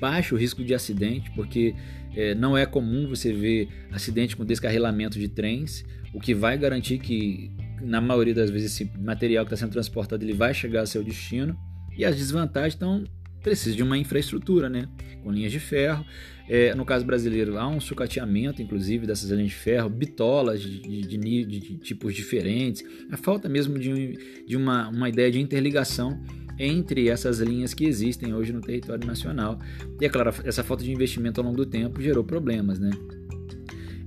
baixo 0.00 0.36
risco 0.36 0.64
de 0.64 0.74
acidente, 0.74 1.30
porque 1.32 1.74
é, 2.14 2.34
não 2.34 2.56
é 2.56 2.64
comum 2.64 3.06
você 3.06 3.32
ver 3.32 3.68
acidente 3.92 4.36
com 4.36 4.44
descarrilamento 4.44 5.18
de 5.18 5.28
trens, 5.28 5.84
o 6.14 6.20
que 6.20 6.34
vai 6.34 6.56
garantir 6.56 6.98
que 6.98 7.50
na 7.80 8.00
maioria 8.00 8.34
das 8.34 8.50
vezes 8.50 8.72
esse 8.72 8.90
material 8.98 9.44
que 9.44 9.52
está 9.52 9.64
sendo 9.64 9.72
transportado 9.72 10.24
ele 10.24 10.34
vai 10.34 10.54
chegar 10.54 10.80
ao 10.80 10.86
seu 10.86 11.02
destino. 11.02 11.56
E 11.96 12.04
as 12.04 12.16
desvantagens 12.16 12.74
estão 12.74 13.04
precisa 13.46 13.76
de 13.76 13.82
uma 13.82 13.96
infraestrutura, 13.96 14.68
né? 14.68 14.88
Com 15.22 15.30
linhas 15.30 15.52
de 15.52 15.60
ferro. 15.60 16.04
É, 16.48 16.74
no 16.74 16.84
caso 16.84 17.04
brasileiro, 17.04 17.56
há 17.56 17.68
um 17.68 17.78
sucateamento, 17.78 18.60
inclusive, 18.60 19.06
dessas 19.06 19.30
linhas 19.30 19.50
de 19.50 19.54
ferro, 19.54 19.88
bitolas 19.88 20.60
de, 20.60 20.80
de, 20.80 21.16
de, 21.16 21.44
de 21.44 21.78
tipos 21.78 22.12
diferentes. 22.12 22.84
A 23.08 23.16
falta 23.16 23.48
mesmo 23.48 23.78
de, 23.78 24.44
de 24.46 24.56
uma, 24.56 24.88
uma 24.88 25.08
ideia 25.08 25.30
de 25.30 25.40
interligação 25.40 26.20
entre 26.58 27.08
essas 27.08 27.38
linhas 27.38 27.72
que 27.72 27.84
existem 27.84 28.34
hoje 28.34 28.52
no 28.52 28.60
território 28.60 29.06
nacional. 29.06 29.60
E 30.00 30.04
é 30.04 30.08
claro, 30.08 30.34
essa 30.44 30.64
falta 30.64 30.82
de 30.82 30.90
investimento 30.90 31.40
ao 31.40 31.44
longo 31.44 31.56
do 31.56 31.66
tempo 31.66 32.02
gerou 32.02 32.24
problemas, 32.24 32.80
né? 32.80 32.90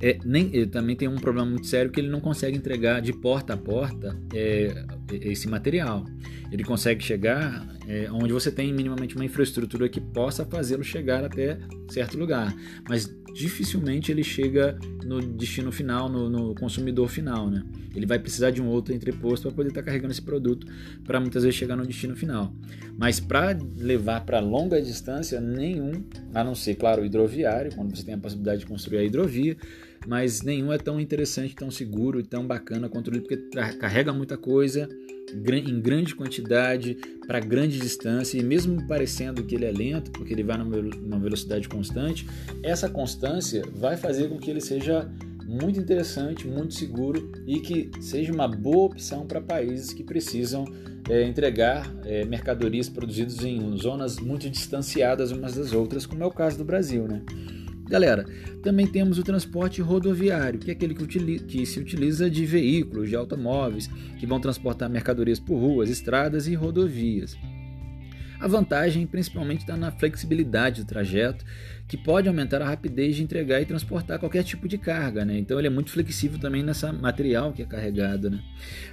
É, 0.01 0.17
nem, 0.23 0.49
ele 0.53 0.67
também 0.67 0.95
tem 0.95 1.07
um 1.07 1.17
problema 1.17 1.49
muito 1.49 1.67
sério 1.67 1.91
que 1.91 1.99
ele 1.99 2.09
não 2.09 2.21
consegue 2.21 2.57
entregar 2.57 3.01
de 3.01 3.11
porta 3.11 3.53
a 3.53 3.57
porta 3.57 4.17
é, 4.33 4.85
esse 5.11 5.47
material. 5.47 6.05
Ele 6.51 6.63
consegue 6.63 7.03
chegar 7.03 7.67
é, 7.87 8.09
onde 8.11 8.31
você 8.31 8.51
tem 8.51 8.73
minimamente 8.73 9.15
uma 9.15 9.25
infraestrutura 9.25 9.89
que 9.89 9.99
possa 9.99 10.45
fazê-lo 10.45 10.83
chegar 10.83 11.23
até 11.23 11.57
certo 11.89 12.17
lugar, 12.17 12.55
mas 12.87 13.13
dificilmente 13.33 14.11
ele 14.11 14.23
chega 14.23 14.77
no 15.03 15.19
destino 15.21 15.71
final, 15.71 16.09
no, 16.09 16.29
no 16.29 16.55
consumidor 16.55 17.07
final, 17.09 17.49
né? 17.49 17.63
Ele 17.95 18.05
vai 18.05 18.19
precisar 18.19 18.51
de 18.51 18.61
um 18.61 18.67
outro 18.67 18.93
entreposto 18.93 19.47
para 19.47 19.55
poder 19.55 19.69
estar 19.69 19.81
tá 19.81 19.85
carregando 19.85 20.11
esse 20.11 20.21
produto 20.21 20.67
para 21.03 21.19
muitas 21.19 21.43
vezes 21.43 21.57
chegar 21.57 21.75
no 21.75 21.85
destino 21.85 22.15
final. 22.15 22.53
Mas 22.97 23.19
para 23.19 23.57
levar 23.77 24.21
para 24.21 24.39
longa 24.39 24.81
distância, 24.81 25.41
nenhum, 25.41 26.03
a 26.33 26.43
não 26.43 26.53
ser, 26.53 26.75
claro, 26.75 27.01
o 27.01 27.05
hidroviário, 27.05 27.73
quando 27.75 27.95
você 27.95 28.03
tem 28.03 28.13
a 28.13 28.17
possibilidade 28.17 28.61
de 28.61 28.67
construir 28.67 28.99
a 28.99 29.03
hidrovia, 29.03 29.57
mas 30.07 30.41
nenhum 30.41 30.71
é 30.71 30.77
tão 30.77 30.99
interessante, 30.99 31.55
tão 31.55 31.69
seguro 31.69 32.19
e 32.19 32.23
tão 32.23 32.45
bacana 32.45 32.89
quanto 32.89 33.09
ele, 33.09 33.21
porque 33.21 33.37
carrega 33.79 34.13
muita 34.13 34.37
coisa 34.37 34.89
em 35.31 35.79
grande 35.79 36.15
quantidade, 36.15 36.97
para 37.27 37.39
grande 37.39 37.79
distância, 37.79 38.37
e 38.37 38.43
mesmo 38.43 38.87
parecendo 38.87 39.43
que 39.43 39.55
ele 39.55 39.65
é 39.65 39.71
lento, 39.71 40.11
porque 40.11 40.33
ele 40.33 40.43
vai 40.43 40.57
numa 40.57 41.19
velocidade 41.19 41.69
constante, 41.69 42.27
essa 42.63 42.89
constância 42.89 43.63
vai 43.75 43.95
fazer 43.95 44.29
com 44.29 44.39
que 44.39 44.49
ele 44.49 44.61
seja 44.61 45.07
muito 45.45 45.79
interessante, 45.79 46.47
muito 46.47 46.75
seguro 46.75 47.31
e 47.47 47.59
que 47.59 47.89
seja 47.99 48.31
uma 48.31 48.47
boa 48.47 48.85
opção 48.85 49.25
para 49.25 49.41
países 49.41 49.91
que 49.91 50.03
precisam 50.03 50.65
é, 51.09 51.23
entregar 51.23 51.91
é, 52.05 52.23
mercadorias 52.23 52.87
produzidas 52.87 53.43
em 53.43 53.75
zonas 53.75 54.19
muito 54.19 54.47
distanciadas 54.47 55.31
umas 55.31 55.55
das 55.55 55.73
outras, 55.73 56.05
como 56.05 56.23
é 56.23 56.25
o 56.25 56.31
caso 56.31 56.57
do 56.57 56.63
Brasil, 56.63 57.07
né? 57.07 57.21
Galera, 57.89 58.23
também 58.61 58.85
temos 58.85 59.17
o 59.17 59.23
transporte 59.23 59.81
rodoviário, 59.81 60.59
que 60.59 60.69
é 60.69 60.73
aquele 60.73 60.93
que, 60.93 61.01
utiliza, 61.03 61.43
que, 61.43 61.65
se 61.65 61.79
utiliza 61.79 62.29
de 62.29 62.45
veículos, 62.45 63.09
de 63.09 63.15
automóveis, 63.15 63.87
que 64.19 64.27
vão 64.27 64.39
transportar 64.39 64.87
mercadorias 64.87 65.39
por 65.39 65.57
ruas, 65.57 65.89
estradas 65.89 66.47
e 66.47 66.53
rodovias. 66.53 67.35
A 68.39 68.47
vantagem 68.47 69.07
principalmente 69.07 69.61
está 69.61 69.75
na 69.75 69.91
flexibilidade 69.91 70.83
do 70.83 70.87
trajeto, 70.87 71.43
que 71.87 71.97
pode 71.97 72.27
aumentar 72.27 72.61
a 72.61 72.65
rapidez 72.65 73.15
de 73.15 73.23
entregar 73.23 73.59
e 73.59 73.65
transportar 73.65 74.19
qualquer 74.19 74.43
tipo 74.43 74.67
de 74.67 74.77
carga, 74.77 75.25
né? 75.25 75.39
Então 75.39 75.57
ele 75.57 75.67
é 75.67 75.71
muito 75.71 75.89
flexível 75.89 76.39
também 76.39 76.61
nessa 76.61 76.93
material 76.93 77.51
que 77.51 77.63
é 77.63 77.65
carregado, 77.65 78.29
né? 78.29 78.39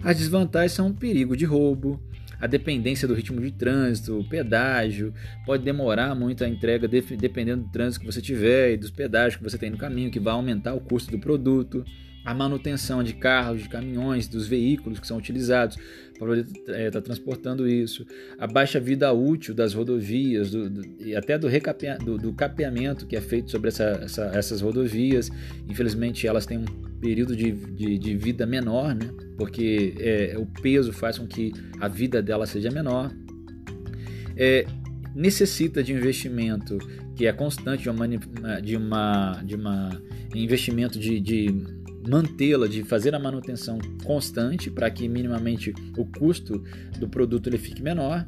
As 0.02 0.16
desvantagens 0.16 0.72
são 0.72 0.88
o 0.88 0.94
perigo 0.94 1.36
de 1.36 1.44
roubo, 1.44 2.00
a 2.40 2.46
dependência 2.46 3.08
do 3.08 3.14
ritmo 3.14 3.40
de 3.40 3.50
trânsito, 3.50 4.18
o 4.18 4.28
pedágio, 4.28 5.12
pode 5.44 5.64
demorar 5.64 6.14
muito 6.14 6.44
a 6.44 6.48
entrega 6.48 6.88
dependendo 6.88 7.64
do 7.64 7.70
trânsito 7.70 8.04
que 8.04 8.12
você 8.12 8.20
tiver 8.20 8.72
e 8.72 8.76
dos 8.76 8.90
pedágios 8.90 9.36
que 9.36 9.42
você 9.42 9.56
tem 9.56 9.70
no 9.70 9.78
caminho, 9.78 10.10
que 10.10 10.20
vai 10.20 10.34
aumentar 10.34 10.74
o 10.74 10.80
custo 10.80 11.10
do 11.10 11.18
produto. 11.18 11.84
A 12.24 12.34
manutenção 12.34 13.04
de 13.04 13.14
carros, 13.14 13.62
de 13.62 13.68
caminhões, 13.68 14.26
dos 14.26 14.48
veículos 14.48 14.98
que 14.98 15.06
são 15.06 15.16
utilizados 15.16 15.78
para 16.18 16.26
poder 16.26 16.46
estar 16.46 16.72
é, 16.72 16.90
tá 16.90 17.00
transportando 17.00 17.68
isso, 17.68 18.06
a 18.38 18.46
baixa 18.46 18.80
vida 18.80 19.12
útil 19.12 19.54
das 19.54 19.74
rodovias 19.74 20.50
do, 20.50 20.70
do, 20.70 20.82
e 21.02 21.14
até 21.14 21.38
do, 21.38 21.46
recapea, 21.46 21.98
do, 21.98 22.16
do, 22.16 22.32
capeamento 22.32 23.06
que 23.06 23.16
é 23.16 23.20
feito 23.20 23.50
sobre 23.50 23.68
essa, 23.68 23.84
essa, 24.02 24.24
essas 24.34 24.60
rodovias. 24.60 25.30
Infelizmente, 25.68 26.26
elas 26.26 26.46
têm 26.46 26.58
um 26.58 26.64
período 27.00 27.36
de, 27.36 27.52
de, 27.52 27.98
de 27.98 28.16
vida 28.16 28.46
menor, 28.46 28.94
né? 28.94 29.08
porque 29.36 29.94
é, 29.98 30.34
o 30.38 30.46
peso 30.46 30.92
faz 30.92 31.18
com 31.18 31.26
que 31.26 31.52
a 31.80 31.88
vida 31.88 32.22
dela 32.22 32.46
seja 32.46 32.70
menor. 32.70 33.12
É, 34.36 34.66
necessita 35.14 35.82
de 35.82 35.92
investimento 35.92 36.78
que 37.14 37.26
é 37.26 37.32
constante, 37.32 37.84
de 37.84 37.90
uma, 37.90 38.06
de 38.60 38.76
uma, 38.76 39.42
de 39.42 39.54
uma 39.54 40.02
investimento 40.34 40.98
de, 40.98 41.18
de 41.18 41.46
mantê-la, 42.06 42.66
de 42.66 42.82
fazer 42.82 43.14
a 43.14 43.18
manutenção 43.18 43.78
constante 44.04 44.70
para 44.70 44.90
que 44.90 45.08
minimamente 45.08 45.74
o 45.96 46.04
custo 46.04 46.62
do 46.98 47.08
produto 47.08 47.48
ele 47.48 47.58
fique 47.58 47.82
menor. 47.82 48.26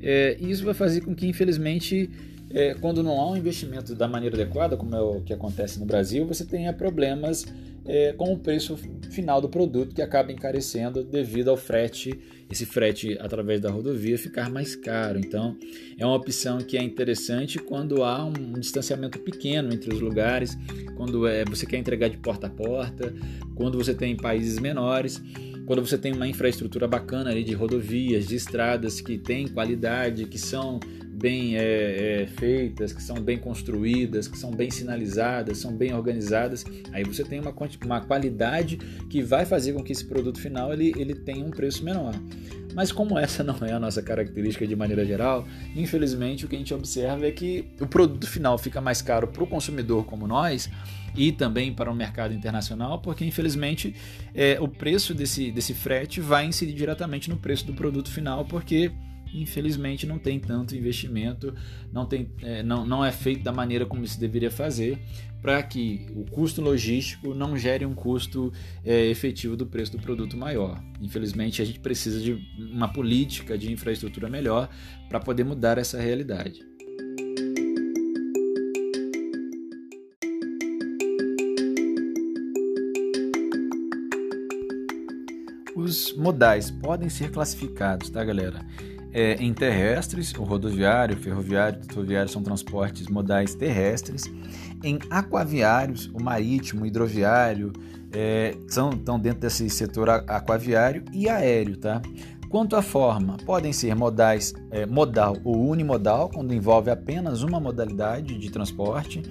É, 0.00 0.36
isso 0.40 0.64
vai 0.64 0.74
fazer 0.74 1.02
com 1.02 1.14
que, 1.14 1.26
infelizmente, 1.26 2.10
é, 2.50 2.74
quando 2.74 3.02
não 3.02 3.20
há 3.20 3.30
um 3.30 3.36
investimento 3.36 3.94
da 3.94 4.08
maneira 4.08 4.34
adequada, 4.34 4.76
como 4.76 4.94
é 4.94 5.00
o 5.00 5.20
que 5.20 5.32
acontece 5.32 5.78
no 5.78 5.86
Brasil, 5.86 6.26
você 6.26 6.44
tenha 6.44 6.72
problemas 6.72 7.46
é, 7.84 8.12
com 8.12 8.32
o 8.32 8.38
preço 8.38 8.76
final 9.10 9.40
do 9.40 9.48
produto 9.48 9.94
que 9.94 10.02
acaba 10.02 10.32
encarecendo 10.32 11.02
devido 11.02 11.48
ao 11.48 11.56
frete, 11.56 12.18
esse 12.50 12.64
frete 12.64 13.16
através 13.20 13.60
da 13.60 13.70
rodovia 13.70 14.16
ficar 14.18 14.50
mais 14.50 14.76
caro. 14.76 15.18
Então, 15.18 15.56
é 15.98 16.06
uma 16.06 16.16
opção 16.16 16.58
que 16.58 16.76
é 16.76 16.82
interessante 16.82 17.58
quando 17.58 18.04
há 18.04 18.24
um 18.24 18.52
distanciamento 18.58 19.18
pequeno 19.18 19.72
entre 19.72 19.92
os 19.92 20.00
lugares, 20.00 20.56
quando 20.96 21.26
é, 21.26 21.44
você 21.44 21.66
quer 21.66 21.78
entregar 21.78 22.08
de 22.08 22.18
porta 22.18 22.46
a 22.46 22.50
porta, 22.50 23.12
quando 23.54 23.78
você 23.78 23.94
tem 23.94 24.16
países 24.16 24.58
menores 24.58 25.22
quando 25.66 25.86
você 25.86 25.96
tem 25.96 26.12
uma 26.12 26.26
infraestrutura 26.26 26.88
bacana 26.88 27.30
ali 27.30 27.44
de 27.44 27.54
rodovias, 27.54 28.26
de 28.26 28.34
estradas 28.36 29.00
que 29.00 29.16
tem 29.16 29.46
qualidade, 29.46 30.26
que 30.26 30.38
são 30.38 30.80
bem 31.22 31.56
é, 31.56 32.22
é, 32.22 32.26
feitas, 32.26 32.92
que 32.92 33.00
são 33.00 33.20
bem 33.20 33.38
construídas, 33.38 34.26
que 34.26 34.36
são 34.36 34.50
bem 34.50 34.72
sinalizadas, 34.72 35.58
são 35.58 35.72
bem 35.72 35.94
organizadas, 35.94 36.64
aí 36.92 37.04
você 37.04 37.22
tem 37.22 37.38
uma, 37.38 37.54
uma 37.84 38.00
qualidade 38.00 38.76
que 39.08 39.22
vai 39.22 39.46
fazer 39.46 39.72
com 39.72 39.84
que 39.84 39.92
esse 39.92 40.04
produto 40.04 40.40
final 40.40 40.72
ele, 40.72 40.92
ele 40.98 41.14
tenha 41.14 41.44
um 41.44 41.50
preço 41.50 41.84
menor. 41.84 42.12
Mas 42.74 42.90
como 42.90 43.16
essa 43.16 43.44
não 43.44 43.56
é 43.62 43.72
a 43.72 43.78
nossa 43.78 44.02
característica 44.02 44.66
de 44.66 44.74
maneira 44.74 45.04
geral, 45.04 45.46
infelizmente 45.76 46.44
o 46.44 46.48
que 46.48 46.56
a 46.56 46.58
gente 46.58 46.74
observa 46.74 47.24
é 47.24 47.30
que 47.30 47.68
o 47.80 47.86
produto 47.86 48.26
final 48.26 48.58
fica 48.58 48.80
mais 48.80 49.00
caro 49.00 49.28
para 49.28 49.44
o 49.44 49.46
consumidor 49.46 50.04
como 50.04 50.26
nós 50.26 50.68
e 51.14 51.30
também 51.30 51.72
para 51.72 51.90
o 51.90 51.94
mercado 51.94 52.34
internacional, 52.34 53.00
porque 53.00 53.24
infelizmente 53.24 53.94
é, 54.34 54.58
o 54.60 54.66
preço 54.66 55.14
desse, 55.14 55.52
desse 55.52 55.72
frete 55.72 56.20
vai 56.20 56.46
incidir 56.46 56.74
diretamente 56.74 57.30
no 57.30 57.36
preço 57.36 57.64
do 57.66 57.74
produto 57.74 58.10
final, 58.10 58.44
porque 58.44 58.90
infelizmente 59.34 60.06
não 60.06 60.18
tem 60.18 60.38
tanto 60.38 60.76
investimento, 60.76 61.54
não, 61.92 62.06
tem, 62.06 62.30
é, 62.42 62.62
não, 62.62 62.84
não 62.84 63.04
é 63.04 63.12
feito 63.12 63.42
da 63.42 63.52
maneira 63.52 63.86
como 63.86 64.06
se 64.06 64.18
deveria 64.18 64.50
fazer, 64.50 64.98
para 65.40 65.60
que 65.62 66.06
o 66.14 66.24
custo 66.24 66.62
logístico 66.62 67.34
não 67.34 67.56
gere 67.56 67.84
um 67.84 67.94
custo 67.94 68.52
é, 68.84 69.06
efetivo 69.06 69.56
do 69.56 69.66
preço 69.66 69.92
do 69.92 69.98
produto 69.98 70.36
maior. 70.36 70.82
Infelizmente, 71.00 71.60
a 71.60 71.64
gente 71.64 71.80
precisa 71.80 72.20
de 72.20 72.38
uma 72.56 72.92
política 72.92 73.58
de 73.58 73.70
infraestrutura 73.72 74.28
melhor 74.28 74.68
para 75.08 75.18
poder 75.18 75.44
mudar 75.44 75.78
essa 75.78 76.00
realidade. 76.00 76.64
Os 85.74 86.16
modais 86.16 86.70
podem 86.70 87.08
ser 87.08 87.32
classificados, 87.32 88.08
tá, 88.08 88.22
galera? 88.22 88.64
É, 89.12 89.34
em 89.34 89.52
terrestres, 89.52 90.32
o 90.34 90.42
rodoviário, 90.42 91.16
ferroviário, 91.16 91.80
rodoviário 91.88 92.28
são 92.30 92.42
transportes 92.42 93.08
modais 93.08 93.54
terrestres. 93.54 94.24
Em 94.82 94.98
aquaviários, 95.10 96.06
o 96.14 96.22
marítimo, 96.22 96.82
o 96.82 96.86
hidroviário, 96.86 97.72
é, 98.12 98.56
são, 98.68 98.90
estão 98.90 99.18
dentro 99.18 99.40
desse 99.40 99.68
setor 99.70 100.08
aquaviário 100.10 101.04
e 101.12 101.28
aéreo, 101.28 101.76
tá? 101.76 102.00
Quanto 102.48 102.76
à 102.76 102.82
forma, 102.82 103.38
podem 103.46 103.72
ser 103.72 103.94
modais, 103.96 104.52
é, 104.70 104.84
modal 104.84 105.38
ou 105.42 105.70
unimodal, 105.70 106.28
quando 106.28 106.52
envolve 106.52 106.90
apenas 106.90 107.42
uma 107.42 107.58
modalidade 107.58 108.36
de 108.36 108.50
transporte. 108.50 109.22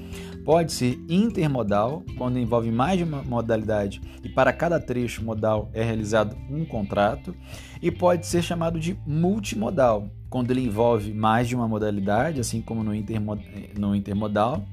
Pode 0.43 0.71
ser 0.71 0.99
intermodal, 1.07 2.03
quando 2.17 2.39
envolve 2.39 2.71
mais 2.71 2.97
de 2.97 3.03
uma 3.03 3.21
modalidade 3.21 4.01
e 4.23 4.29
para 4.29 4.51
cada 4.51 4.79
trecho 4.79 5.23
modal 5.23 5.69
é 5.73 5.83
realizado 5.83 6.35
um 6.49 6.65
contrato. 6.65 7.35
E 7.81 7.91
pode 7.91 8.25
ser 8.25 8.41
chamado 8.41 8.79
de 8.79 8.97
multimodal, 9.05 10.09
quando 10.29 10.51
ele 10.51 10.61
envolve 10.61 11.13
mais 11.13 11.47
de 11.47 11.55
uma 11.55 11.67
modalidade, 11.67 12.39
assim 12.39 12.61
como 12.61 12.83
no, 12.83 12.91
no 13.77 13.95
intermodal, 13.95 14.63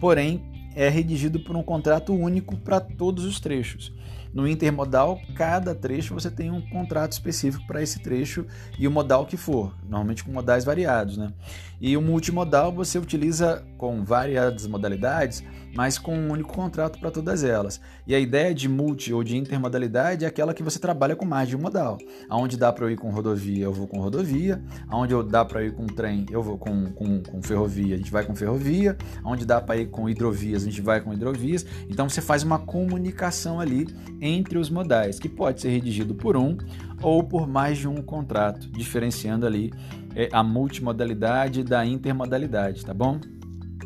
porém 0.00 0.42
é 0.74 0.88
redigido 0.88 1.40
por 1.40 1.56
um 1.56 1.62
contrato 1.62 2.12
único 2.12 2.56
para 2.56 2.78
todos 2.80 3.24
os 3.24 3.40
trechos. 3.40 3.92
No 4.36 4.46
intermodal, 4.46 5.18
cada 5.34 5.74
trecho 5.74 6.12
você 6.12 6.30
tem 6.30 6.50
um 6.50 6.60
contrato 6.60 7.12
específico 7.12 7.66
para 7.66 7.82
esse 7.82 8.00
trecho 8.00 8.44
e 8.78 8.86
o 8.86 8.90
modal 8.90 9.24
que 9.24 9.34
for, 9.34 9.74
normalmente 9.88 10.22
com 10.22 10.30
modais 10.30 10.62
variados, 10.62 11.16
né? 11.16 11.32
E 11.80 11.96
o 11.96 12.02
multimodal 12.02 12.70
você 12.70 12.98
utiliza 12.98 13.64
com 13.78 14.04
variadas 14.04 14.66
modalidades, 14.66 15.42
mas 15.74 15.98
com 15.98 16.16
um 16.16 16.32
único 16.32 16.52
contrato 16.52 16.98
para 16.98 17.10
todas 17.10 17.44
elas. 17.44 17.80
E 18.06 18.14
a 18.14 18.18
ideia 18.18 18.54
de 18.54 18.66
multi 18.66 19.12
ou 19.12 19.22
de 19.22 19.36
intermodalidade 19.36 20.24
é 20.24 20.28
aquela 20.28 20.54
que 20.54 20.62
você 20.62 20.78
trabalha 20.78 21.14
com 21.14 21.26
mais 21.26 21.48
de 21.48 21.56
um 21.56 21.60
modal. 21.60 21.98
Aonde 22.30 22.56
dá 22.56 22.72
para 22.72 22.86
eu 22.86 22.90
ir 22.90 22.96
com 22.96 23.10
rodovia, 23.10 23.64
eu 23.64 23.72
vou 23.72 23.86
com 23.86 24.00
rodovia. 24.00 24.62
Aonde 24.88 25.12
eu 25.12 25.22
dá 25.22 25.44
para 25.44 25.62
ir 25.62 25.74
com 25.74 25.86
trem, 25.86 26.24
eu 26.30 26.42
vou 26.42 26.56
com, 26.56 26.86
com, 26.92 27.22
com 27.22 27.42
ferrovia, 27.42 27.94
a 27.94 27.98
gente 27.98 28.10
vai 28.10 28.24
com 28.24 28.34
ferrovia. 28.34 28.96
Aonde 29.22 29.44
dá 29.44 29.60
para 29.60 29.76
ir 29.76 29.90
com 29.90 30.08
hidrovias, 30.08 30.62
a 30.62 30.64
gente 30.64 30.80
vai 30.80 31.02
com 31.02 31.12
hidrovias. 31.12 31.66
Então 31.90 32.08
você 32.08 32.22
faz 32.22 32.42
uma 32.42 32.58
comunicação 32.58 33.60
ali 33.60 33.86
entre 34.26 34.58
os 34.58 34.68
modais, 34.68 35.18
que 35.18 35.28
pode 35.28 35.60
ser 35.60 35.70
redigido 35.70 36.14
por 36.14 36.36
um 36.36 36.56
ou 37.00 37.22
por 37.22 37.46
mais 37.46 37.78
de 37.78 37.88
um 37.88 38.02
contrato, 38.02 38.68
diferenciando 38.70 39.46
ali 39.46 39.72
é, 40.14 40.28
a 40.32 40.42
multimodalidade 40.42 41.62
da 41.62 41.84
intermodalidade, 41.84 42.84
tá 42.84 42.94
bom? 42.94 43.20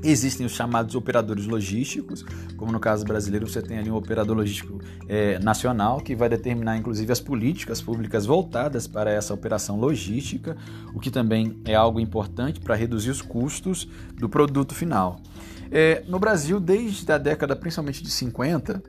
Existem 0.03 0.47
os 0.47 0.53
chamados 0.53 0.95
operadores 0.95 1.47
logísticos, 1.47 2.25
como 2.57 2.73
no 2.73 2.81
caso 2.81 3.05
brasileiro 3.05 3.47
você 3.47 3.61
tem 3.61 3.79
ali 3.79 3.91
um 3.91 3.97
operador 3.97 4.35
logístico 4.35 4.81
é, 5.07 5.39
nacional 5.41 6.01
que 6.01 6.15
vai 6.15 6.29
determinar 6.29 6.77
inclusive 6.79 7.13
as 7.13 7.21
políticas 7.21 7.83
públicas 7.83 8.25
voltadas 8.25 8.87
para 8.87 9.11
essa 9.11 9.35
operação 9.35 9.79
logística, 9.79 10.57
o 10.95 11.01
que 11.01 11.11
também 11.11 11.61
é 11.67 11.75
algo 11.75 12.01
importante 12.01 12.61
para 12.61 12.75
reduzir 12.75 13.11
os 13.11 13.21
custos 13.21 13.87
do 14.15 14.29
produto 14.29 14.75
final. 14.75 15.21
É, 15.71 16.03
no 16.09 16.19
Brasil, 16.19 16.59
desde 16.59 17.11
a 17.13 17.19
década 17.19 17.55
principalmente 17.55 18.03
de 18.03 18.11
50, 18.11 18.83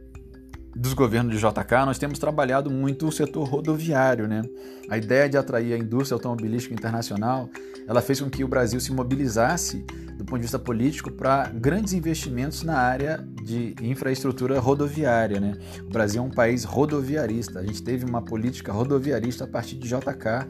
dos 0.75 0.94
governos 0.94 1.34
de 1.34 1.40
JK, 1.40 1.86
nós 1.86 1.98
temos 1.98 2.18
trabalhado 2.18 2.70
muito 2.70 3.08
o 3.08 3.12
setor 3.12 3.44
rodoviário, 3.44 4.28
né? 4.28 4.42
A 4.90 4.98
ideia 4.98 5.28
de 5.28 5.38
atrair 5.38 5.74
a 5.74 5.78
indústria 5.78 6.16
automobilística 6.16 6.74
internacional, 6.74 7.50
ela 7.88 8.01
fez 8.01 8.22
com 8.22 8.30
que 8.30 8.44
o 8.44 8.48
Brasil 8.48 8.80
se 8.80 8.92
mobilizasse 8.92 9.86
do 10.18 10.25
ponto 10.25 10.38
de 10.38 10.44
vista 10.44 10.60
político 10.60 11.12
para 11.12 11.50
grandes 11.50 11.94
investimentos 11.94 12.63
na 12.63 12.78
área 12.78 13.25
de 13.44 13.75
infraestrutura 13.82 14.60
rodoviária, 14.60 15.40
né? 15.40 15.58
O 15.82 15.90
Brasil 15.90 16.22
é 16.22 16.25
um 16.25 16.30
país 16.30 16.63
rodoviarista. 16.63 17.60
A 17.60 17.66
gente 17.66 17.82
teve 17.82 18.06
uma 18.06 18.22
política 18.22 18.72
rodoviarista 18.72 19.46
a 19.46 19.48
partir 19.48 19.78
de 19.78 19.88
JK 19.88 20.48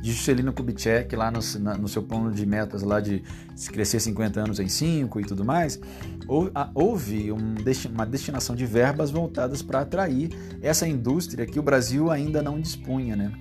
de 0.00 0.12
Juscelino 0.12 0.52
Kubitschek 0.52 1.14
lá 1.14 1.30
no, 1.30 1.40
na, 1.60 1.76
no, 1.76 1.88
seu 1.88 2.02
plano 2.02 2.32
de 2.32 2.46
metas 2.46 2.82
lá 2.82 3.00
de 3.00 3.22
crescer 3.68 4.00
50 4.00 4.40
anos 4.40 4.60
em 4.60 4.68
5 4.68 5.20
e 5.20 5.24
tudo 5.24 5.44
mais, 5.44 5.78
houve 6.74 7.30
um, 7.32 7.54
uma 7.92 8.06
destinação 8.06 8.56
de 8.56 8.66
verbas 8.66 9.10
voltadas 9.10 9.62
para 9.62 9.80
atrair 9.80 10.30
essa 10.62 10.86
indústria 10.86 11.46
que 11.46 11.58
o 11.58 11.62
Brasil 11.62 12.10
ainda 12.10 12.42
não 12.42 12.60
dispunha, 12.60 13.14
né? 13.14 13.32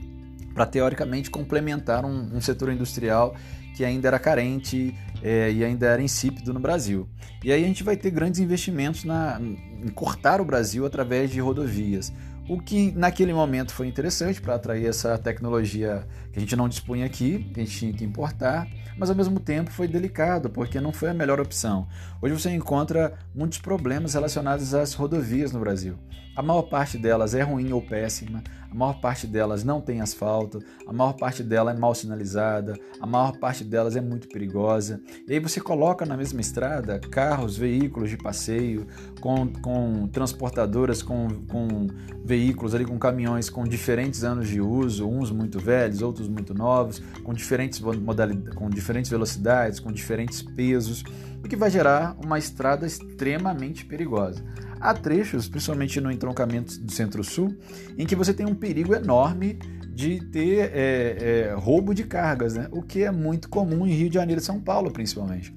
para 0.53 0.65
teoricamente 0.65 1.29
complementar 1.29 2.03
um, 2.03 2.35
um, 2.35 2.41
setor 2.41 2.71
industrial 2.71 3.33
que 3.75 3.85
ainda 3.85 4.09
era 4.09 4.19
carente 4.19 4.93
é, 5.23 5.49
e 5.49 5.63
ainda 5.63 5.87
era 5.87 6.01
insípido 6.01 6.53
no 6.53 6.59
Brasil. 6.59 7.07
E 7.41 7.51
aí 7.51 7.63
a 7.63 7.67
gente 7.67 7.81
vai 7.81 7.95
ter 7.95 8.11
grandes 8.11 8.41
investimentos 8.41 9.05
na, 9.05 9.39
em 9.39 9.87
cortar 9.87 10.41
o 10.41 10.45
Brasil 10.45 10.85
através 10.85 11.31
de 11.31 11.39
rodovias. 11.39 12.11
O 12.49 12.59
que 12.59 12.91
naquele 12.93 13.31
momento 13.31 13.71
foi 13.71 13.85
interessante 13.85 14.41
para 14.41 14.55
atrair 14.55 14.87
essa 14.87 15.15
tecnologia 15.19 16.03
que 16.33 16.39
a 16.39 16.41
gente 16.41 16.55
não 16.55 16.67
dispunha 16.67 17.05
aqui, 17.05 17.43
que 17.53 17.61
a 17.61 17.63
gente 17.63 17.77
tinha 17.77 17.93
que 17.93 18.03
importar, 18.03 18.67
mas 18.97 19.07
ao 19.11 19.15
mesmo 19.15 19.39
tempo 19.39 19.69
foi 19.69 19.87
delicado, 19.87 20.49
porque 20.49 20.81
não 20.81 20.91
foi 20.91 21.09
a 21.09 21.13
melhor 21.13 21.39
opção. 21.39 21.87
Hoje 22.19 22.33
você 22.33 22.49
encontra 22.49 23.13
muitos 23.35 23.59
problemas 23.59 24.15
relacionados 24.15 24.73
às 24.73 24.95
rodovias 24.95 25.51
no 25.51 25.59
Brasil. 25.59 25.95
A 26.35 26.41
maior 26.41 26.63
parte 26.63 26.97
delas 26.97 27.35
é 27.35 27.43
ruim 27.43 27.71
ou 27.71 27.83
péssima, 27.83 28.43
a 28.71 28.75
maior 28.75 28.99
parte 28.99 29.25
delas 29.25 29.63
não 29.63 29.81
tem 29.81 30.01
asfalto, 30.01 30.63
a 30.85 30.93
maior 30.93 31.13
parte 31.13 31.41
dela 31.41 31.71
é 31.71 31.73
mal 31.73 31.95
sinalizada, 31.95 32.79
a 32.99 33.05
maior 33.05 33.37
parte 33.37 33.63
delas 33.63 33.95
é 33.95 34.01
muito 34.01 34.27
perigosa. 34.27 35.01
E 35.27 35.33
aí 35.33 35.39
você 35.39 35.59
coloca 35.59 36.05
na 36.05 36.15
mesma 36.15 36.39
estrada 36.39 36.99
carros, 36.99 37.57
veículos 37.57 38.09
de 38.09 38.17
passeio, 38.17 38.85
com, 39.19 39.47
com 39.47 40.07
transportadoras, 40.07 41.01
com, 41.01 41.27
com 41.47 41.87
veículos 42.23 42.75
ali, 42.75 42.85
com 42.85 42.97
caminhões 42.99 43.49
com 43.49 43.63
diferentes 43.63 44.23
anos 44.23 44.47
de 44.47 44.61
uso, 44.61 45.09
uns 45.09 45.31
muito 45.31 45.59
velhos, 45.59 46.01
outros 46.01 46.27
muito 46.27 46.53
novos, 46.53 47.01
com 47.23 47.33
diferentes 47.33 47.79
modalidades, 47.79 48.53
com 48.53 48.69
diferentes 48.69 49.09
velocidades, 49.09 49.79
com 49.79 49.91
diferentes 49.91 50.41
pesos, 50.41 51.03
o 51.43 51.47
que 51.47 51.55
vai 51.55 51.69
gerar 51.69 52.17
uma 52.23 52.37
estrada 52.37 52.85
extremamente 52.85 53.85
perigosa. 53.85 54.43
Há 54.79 54.93
trechos, 54.93 55.47
principalmente 55.47 55.99
no 55.99 56.11
entroncamento 56.11 56.79
do 56.79 56.91
Centro-Sul, 56.91 57.55
em 57.97 58.05
que 58.05 58.15
você 58.15 58.33
tem 58.33 58.45
um 58.45 58.55
perigo 58.55 58.93
enorme 58.93 59.59
de 59.93 60.21
ter 60.31 60.71
é, 60.73 61.17
é, 61.49 61.55
roubo 61.57 61.93
de 61.93 62.05
cargas, 62.05 62.53
né? 62.53 62.67
o 62.71 62.81
que 62.81 63.03
é 63.03 63.11
muito 63.11 63.49
comum 63.49 63.85
em 63.85 63.91
Rio 63.91 64.09
de 64.09 64.15
Janeiro 64.15 64.41
e 64.41 64.43
São 64.43 64.59
Paulo, 64.59 64.91
principalmente. 64.91 65.53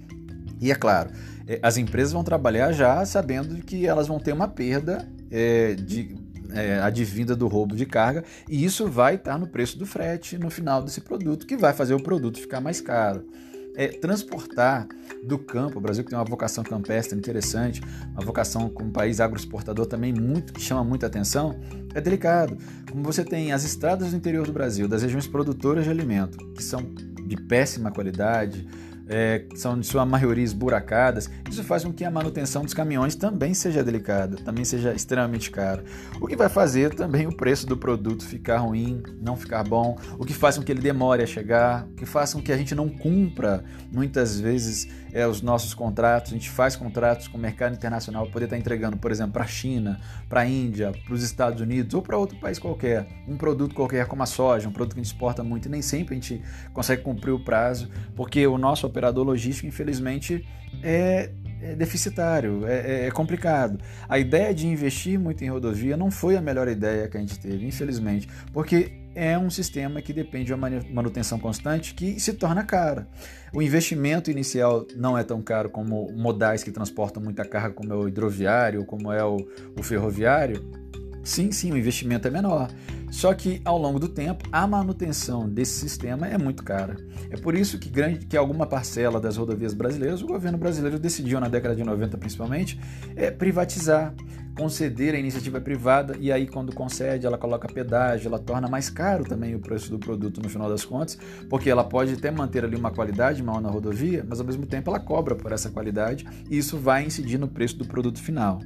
E 0.60 0.72
é 0.72 0.74
claro, 0.74 1.10
é, 1.46 1.60
as 1.62 1.76
empresas 1.76 2.12
vão 2.12 2.24
trabalhar 2.24 2.72
já 2.72 3.04
sabendo 3.04 3.54
que 3.62 3.86
elas 3.86 4.08
vão 4.08 4.18
ter 4.18 4.32
uma 4.32 4.48
perda 4.48 5.08
é, 5.30 5.74
de, 5.74 6.16
é, 6.52 6.80
advinda 6.80 7.36
do 7.36 7.46
roubo 7.46 7.76
de 7.76 7.86
carga, 7.86 8.24
e 8.48 8.64
isso 8.64 8.88
vai 8.88 9.14
estar 9.14 9.38
no 9.38 9.46
preço 9.46 9.78
do 9.78 9.86
frete 9.86 10.36
no 10.36 10.50
final 10.50 10.82
desse 10.82 11.00
produto, 11.00 11.46
que 11.46 11.56
vai 11.56 11.72
fazer 11.72 11.94
o 11.94 12.02
produto 12.02 12.40
ficar 12.40 12.60
mais 12.60 12.80
caro 12.80 13.24
é, 13.74 13.88
transportar 13.88 14.88
do 15.22 15.38
campo, 15.38 15.78
o 15.78 15.80
Brasil 15.80 16.04
tem 16.04 16.18
uma 16.18 16.24
vocação 16.24 16.64
campestre 16.64 17.16
interessante, 17.18 17.80
uma 18.12 18.24
vocação 18.24 18.68
como 18.68 18.90
país 18.90 19.20
agroexportador 19.20 19.86
também 19.86 20.12
muito 20.12 20.52
que 20.52 20.60
chama 20.60 20.82
muita 20.82 21.06
atenção, 21.06 21.58
é 21.94 22.00
delicado. 22.00 22.56
Como 22.90 23.02
você 23.02 23.24
tem 23.24 23.52
as 23.52 23.64
estradas 23.64 24.10
do 24.10 24.16
interior 24.16 24.46
do 24.46 24.52
Brasil, 24.52 24.88
das 24.88 25.02
regiões 25.02 25.26
produtoras 25.26 25.84
de 25.84 25.90
alimento, 25.90 26.38
que 26.54 26.62
são 26.62 26.82
de 27.26 27.36
péssima 27.36 27.90
qualidade, 27.90 28.66
é, 29.08 29.44
são 29.54 29.78
de 29.78 29.86
sua 29.86 30.04
maioria 30.06 30.44
esburacadas, 30.44 31.30
isso 31.50 31.62
faz 31.62 31.84
com 31.84 31.92
que 31.92 32.04
a 32.04 32.10
manutenção 32.10 32.62
dos 32.62 32.74
caminhões 32.74 33.14
também 33.14 33.54
seja 33.54 33.82
delicada, 33.82 34.36
também 34.36 34.64
seja 34.64 34.92
extremamente 34.94 35.50
cara. 35.50 35.84
O 36.20 36.26
que 36.26 36.36
vai 36.36 36.48
fazer 36.48 36.94
também 36.94 37.26
o 37.26 37.36
preço 37.36 37.66
do 37.66 37.76
produto 37.76 38.24
ficar 38.24 38.58
ruim, 38.58 39.02
não 39.20 39.36
ficar 39.36 39.64
bom, 39.64 39.98
o 40.18 40.24
que 40.24 40.32
faz 40.32 40.56
com 40.56 40.64
que 40.64 40.72
ele 40.72 40.80
demore 40.80 41.22
a 41.22 41.26
chegar, 41.26 41.86
o 41.86 41.94
que 41.94 42.06
faz 42.06 42.32
com 42.32 42.40
que 42.40 42.52
a 42.52 42.56
gente 42.56 42.74
não 42.74 42.88
cumpra 42.88 43.64
muitas 43.92 44.38
vezes 44.38 44.88
é, 45.12 45.26
os 45.26 45.42
nossos 45.42 45.74
contratos. 45.74 46.32
A 46.32 46.34
gente 46.34 46.50
faz 46.50 46.74
contratos 46.76 47.28
com 47.28 47.36
o 47.36 47.40
mercado 47.40 47.74
internacional 47.74 48.26
poder 48.26 48.46
estar 48.46 48.56
entregando, 48.56 48.96
por 48.96 49.10
exemplo, 49.10 49.32
para 49.32 49.44
a 49.44 49.46
China, 49.46 50.00
para 50.28 50.40
a 50.40 50.46
Índia, 50.46 50.92
para 51.04 51.14
os 51.14 51.22
Estados 51.22 51.60
Unidos 51.60 51.94
ou 51.94 52.02
para 52.02 52.16
outro 52.16 52.38
país 52.38 52.58
qualquer, 52.58 53.06
um 53.28 53.36
produto 53.36 53.74
qualquer 53.74 54.06
como 54.06 54.22
a 54.22 54.26
soja, 54.26 54.68
um 54.68 54.72
produto 54.72 54.94
que 54.94 55.00
a 55.00 55.02
gente 55.02 55.12
exporta 55.12 55.42
muito 55.42 55.66
e 55.66 55.70
nem 55.70 55.82
sempre 55.82 56.14
a 56.14 56.20
gente 56.20 56.42
consegue 56.72 57.02
cumprir 57.02 57.32
o 57.32 57.40
prazo, 57.40 57.88
porque 58.16 58.46
o 58.46 58.56
nosso 58.56 58.86
operador 58.86 59.24
logístico, 59.24 59.66
infelizmente, 59.66 60.46
é, 60.82 61.30
é 61.60 61.74
deficitário, 61.74 62.66
é, 62.66 63.04
é, 63.04 63.06
é, 63.06 63.10
complicado. 63.10 63.78
A 64.08 64.18
ideia 64.18 64.54
de 64.54 64.66
investir 64.66 65.18
muito 65.18 65.44
em 65.44 65.48
rodovia 65.48 65.96
não 65.96 66.10
foi 66.10 66.36
a 66.36 66.40
melhor 66.40 66.68
ideia 66.68 67.08
que 67.08 67.16
a 67.16 67.20
gente 67.20 67.38
teve, 67.38 67.66
infelizmente, 67.66 68.28
porque 68.52 69.01
é 69.14 69.38
um 69.38 69.50
sistema 69.50 70.00
que 70.00 70.12
depende 70.12 70.46
de 70.46 70.54
uma 70.54 70.68
manutenção 70.90 71.38
constante 71.38 71.94
que 71.94 72.18
se 72.18 72.32
torna 72.32 72.64
cara. 72.64 73.08
O 73.52 73.60
investimento 73.60 74.30
inicial 74.30 74.86
não 74.96 75.16
é 75.16 75.22
tão 75.22 75.42
caro 75.42 75.70
como 75.70 76.10
modais 76.12 76.64
que 76.64 76.70
transportam 76.70 77.22
muita 77.22 77.44
carga, 77.44 77.74
como 77.74 77.92
é 77.92 77.96
o 77.96 78.08
hidroviário, 78.08 78.84
como 78.84 79.12
é 79.12 79.24
o, 79.24 79.36
o 79.78 79.82
ferroviário. 79.82 80.64
Sim, 81.22 81.52
sim, 81.52 81.70
o 81.70 81.76
investimento 81.76 82.26
é 82.26 82.30
menor. 82.30 82.68
Só 83.10 83.32
que 83.34 83.60
ao 83.64 83.78
longo 83.78 83.98
do 83.98 84.08
tempo, 84.08 84.48
a 84.50 84.66
manutenção 84.66 85.48
desse 85.48 85.78
sistema 85.78 86.26
é 86.26 86.38
muito 86.38 86.64
cara. 86.64 86.96
É 87.30 87.36
por 87.36 87.54
isso 87.54 87.78
que, 87.78 87.88
grande, 87.88 88.26
que 88.26 88.36
alguma 88.36 88.66
parcela 88.66 89.20
das 89.20 89.36
rodovias 89.36 89.74
brasileiras, 89.74 90.22
o 90.22 90.26
governo 90.26 90.56
brasileiro 90.56 90.98
decidiu, 90.98 91.38
na 91.38 91.48
década 91.48 91.76
de 91.76 91.84
90 91.84 92.16
principalmente, 92.16 92.80
é, 93.14 93.30
privatizar, 93.30 94.14
conceder 94.56 95.14
a 95.14 95.18
iniciativa 95.18 95.60
privada 95.60 96.16
e 96.20 96.30
aí, 96.30 96.46
quando 96.46 96.74
concede, 96.74 97.26
ela 97.26 97.38
coloca 97.38 97.68
pedágio, 97.68 98.28
ela 98.28 98.38
torna 98.38 98.68
mais 98.68 98.90
caro 98.90 99.24
também 99.24 99.54
o 99.54 99.58
preço 99.58 99.90
do 99.90 99.98
produto 99.98 100.40
no 100.42 100.48
final 100.48 100.68
das 100.68 100.84
contas, 100.84 101.18
porque 101.48 101.70
ela 101.70 101.84
pode 101.84 102.12
até 102.12 102.30
manter 102.30 102.64
ali 102.64 102.76
uma 102.76 102.90
qualidade 102.90 103.42
maior 103.42 103.60
na 103.60 103.70
rodovia, 103.70 104.24
mas 104.28 104.40
ao 104.40 104.46
mesmo 104.46 104.66
tempo 104.66 104.90
ela 104.90 105.00
cobra 105.00 105.34
por 105.34 105.52
essa 105.52 105.70
qualidade 105.70 106.26
e 106.50 106.58
isso 106.58 106.76
vai 106.76 107.04
incidir 107.04 107.38
no 107.38 107.48
preço 107.48 107.76
do 107.78 107.84
produto 107.84 108.20
final. 108.20 108.60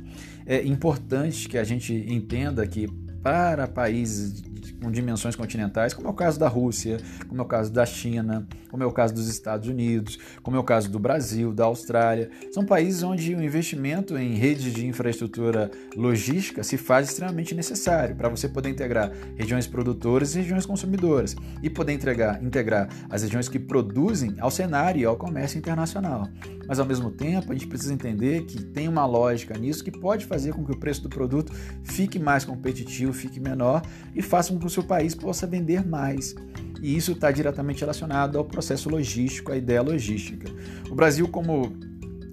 É 0.44 0.64
importante 0.64 1.49
que 1.49 1.59
a 1.59 1.64
gente 1.64 1.92
entenda 1.92 2.66
que 2.66 2.88
para 3.22 3.66
países 3.66 4.45
com 4.83 4.91
dimensões 4.91 5.35
continentais, 5.35 5.95
como 5.95 6.09
é 6.09 6.11
o 6.11 6.15
caso 6.15 6.39
da 6.39 6.49
Rússia, 6.49 6.99
como 7.29 7.41
é 7.41 7.45
o 7.45 7.49
caso 7.49 7.73
da 7.73 7.87
China, 7.87 8.47
como 8.71 8.83
é 8.83 8.87
o 8.87 8.93
caso 8.93 9.15
dos 9.15 9.29
Estados 9.29 9.69
Unidos, 9.69 10.19
como 10.43 10.57
é 10.57 10.61
o 10.61 10.65
caso 10.65 10.91
do 10.91 10.99
Brasil, 10.99 11.53
da 11.53 11.65
Austrália. 11.65 12.31
São 12.53 12.65
países 12.65 13.03
onde 13.03 13.35
o 13.35 13.43
investimento 13.43 14.19
em 14.19 14.35
redes 14.35 14.73
de 14.73 14.87
infraestrutura 14.87 15.71
logística 15.97 16.62
se 16.62 16.77
faz 16.77 17.09
extremamente 17.09 17.55
necessário 17.55 18.15
para 18.15 18.29
você 18.29 18.49
poder 18.49 18.69
integrar 18.69 19.11
regiões 19.37 19.67
produtoras 19.67 20.35
e 20.35 20.41
regiões 20.41 20.67
consumidoras 20.67 21.35
e 21.62 21.71
poder 21.71 21.93
entregar, 21.93 22.43
integrar 22.43 22.89
as 23.09 23.23
regiões 23.23 23.49
que 23.49 23.59
produzem 23.59 24.35
ao 24.39 24.51
cenário 24.51 25.01
e 25.01 25.05
ao 25.05 25.17
comércio 25.17 25.59
internacional. 25.59 26.29
Mas 26.69 26.81
ao 26.81 26.87
mesmo 26.87 27.11
tempo, 27.11 27.53
a 27.53 27.55
gente 27.55 27.67
precisa 27.67 27.95
entender 27.95 28.45
que 28.45 28.62
tem 28.62 28.89
uma 28.89 29.07
lógica 29.07 29.57
nisso 29.57 29.85
que 29.85 29.91
pode 29.91 30.27
fazer 30.27 30.53
com 30.53 30.65
que 30.65 30.73
o 30.73 30.77
preço 30.77 31.03
do 31.03 31.09
produto 31.09 31.53
fique 31.85 32.19
mais 32.19 32.45
competitivo, 32.45 33.12
fique 33.12 33.39
menor 33.39 33.83
e 34.15 34.21
faça 34.21 34.53
com 34.53 34.59
que 34.59 34.65
o 34.66 34.70
seu 34.70 34.83
país 34.83 35.14
possa 35.14 35.46
vender 35.46 35.87
mais. 35.87 36.35
E 36.83 36.96
isso 36.96 37.12
está 37.12 37.31
diretamente 37.31 37.81
relacionado 37.81 38.37
ao 38.37 38.44
processo 38.44 38.88
logístico, 38.88 39.50
à 39.52 39.57
ideia 39.57 39.81
logística. 39.81 40.50
O 40.90 40.94
Brasil, 40.94 41.26
como 41.29 41.72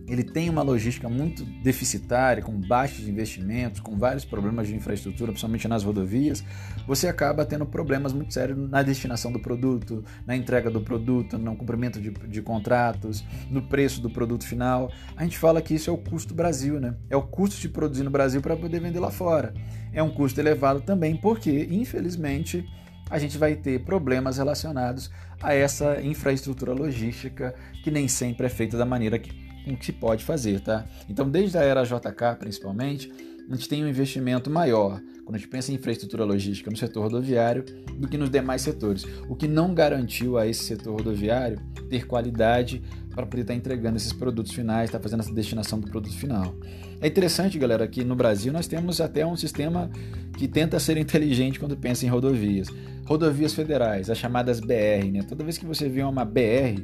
ele 0.08 0.24
tem 0.24 0.50
uma 0.50 0.62
logística 0.62 1.08
muito 1.08 1.44
deficitária, 1.64 2.44
com 2.44 2.52
baixos 2.52 3.08
investimentos, 3.08 3.80
com 3.80 3.98
vários 3.98 4.26
problemas 4.26 4.68
de 4.68 4.76
infraestrutura, 4.76 5.32
principalmente 5.32 5.68
nas 5.68 5.84
rodovias, 5.84 6.44
você 6.86 7.08
acaba 7.08 7.46
tendo 7.46 7.66
problemas 7.66 8.12
muito 8.12 8.34
sérios 8.34 8.70
na 8.70 8.84
destinação 8.84 9.32
do 9.32 9.40
produto, 9.40 10.04
na 10.26 10.36
entrega 10.36 10.70
do 10.70 10.82
produto, 10.82 11.38
no 11.38 11.56
cumprimento 11.56 12.02
de, 12.02 12.12
de 12.12 12.42
contratos, 12.42 13.24
no 13.50 13.62
preço 13.62 14.02
do 14.02 14.10
produto 14.10 14.46
final. 14.46 14.92
A 15.16 15.24
gente 15.24 15.38
fala 15.38 15.62
que 15.62 15.74
isso 15.74 15.90
é 15.90 15.94
o 15.94 15.98
custo 15.98 16.34
Brasil, 16.34 16.80
né? 16.80 16.96
É 17.10 17.16
o 17.16 17.22
custo 17.22 17.60
de 17.62 17.70
produzir 17.70 18.04
no 18.04 18.12
Brasil 18.12 18.42
para 18.42 18.58
poder 18.58 18.82
vender 18.82 19.00
lá 19.00 19.10
fora. 19.10 19.54
É 19.94 20.04
um 20.04 20.10
custo 20.10 20.40
elevado 20.40 20.82
também, 20.82 21.16
porque, 21.16 21.68
infelizmente, 21.72 22.68
a 23.10 23.20
gente 23.20 23.38
vai 23.38 23.56
ter 23.56 23.84
problemas 23.84 24.38
relacionados 24.38 25.12
a 25.42 25.54
essa 25.54 26.02
infraestrutura 26.02 26.74
logística 26.74 27.54
que 27.84 27.92
nem 27.92 28.08
sempre 28.08 28.48
é 28.48 28.50
feita 28.50 28.78
da 28.78 28.86
maneira 28.86 29.20
que 29.20 29.43
com 29.64 29.72
o 29.72 29.78
que 29.78 29.86
se 29.86 29.94
pode 29.94 30.24
fazer, 30.24 30.60
tá? 30.60 30.86
Então, 31.10 31.30
desde 31.30 31.58
a 31.58 31.62
era 31.62 31.84
JK, 31.84 32.38
principalmente, 32.40 33.12
a 33.50 33.56
gente 33.56 33.68
tem 33.68 33.84
um 33.84 33.88
investimento 33.88 34.50
maior 34.50 35.02
quando 35.24 35.36
a 35.36 35.38
gente 35.38 35.48
pensa 35.48 35.72
em 35.72 35.76
infraestrutura 35.76 36.26
logística 36.26 36.70
no 36.70 36.76
setor 36.78 37.04
rodoviário 37.04 37.64
do 37.98 38.08
que 38.08 38.18
nos 38.18 38.30
demais 38.30 38.62
setores, 38.62 39.06
o 39.30 39.36
que 39.36 39.48
não 39.48 39.74
garantiu 39.74 40.38
a 40.38 40.46
esse 40.46 40.64
setor 40.64 40.98
rodoviário 40.98 41.60
ter 41.90 42.06
qualidade 42.06 42.82
para 43.14 43.26
poder 43.26 43.44
estar 43.44 43.54
tá 43.54 43.58
entregando 43.58 43.98
esses 43.98 44.12
produtos 44.12 44.52
finais, 44.52 44.86
estar 44.86 45.00
tá 45.00 45.04
fazendo 45.04 45.22
essa 45.22 45.34
destinação 45.34 45.80
do 45.80 45.88
produto 45.88 46.16
final. 46.16 46.56
É 47.00 47.08
interessante, 47.08 47.58
galera, 47.58 47.88
que 47.88 48.04
no 48.04 48.16
Brasil 48.16 48.52
nós 48.52 48.68
temos 48.68 49.00
até 49.00 49.26
um 49.26 49.36
sistema 49.36 49.90
que 50.38 50.48
tenta 50.48 50.80
ser 50.80 50.98
inteligente 50.98 51.60
quando 51.60 51.78
pensa 51.78 52.06
em 52.06 52.10
rodovias. 52.10 52.70
Rodovias 53.06 53.54
federais, 53.54 54.10
as 54.10 54.18
chamadas 54.18 54.60
BR, 54.60 55.12
né? 55.12 55.22
Toda 55.28 55.44
vez 55.44 55.58
que 55.58 55.66
você 55.66 55.88
vê 55.88 56.02
uma 56.02 56.26
BR, 56.26 56.82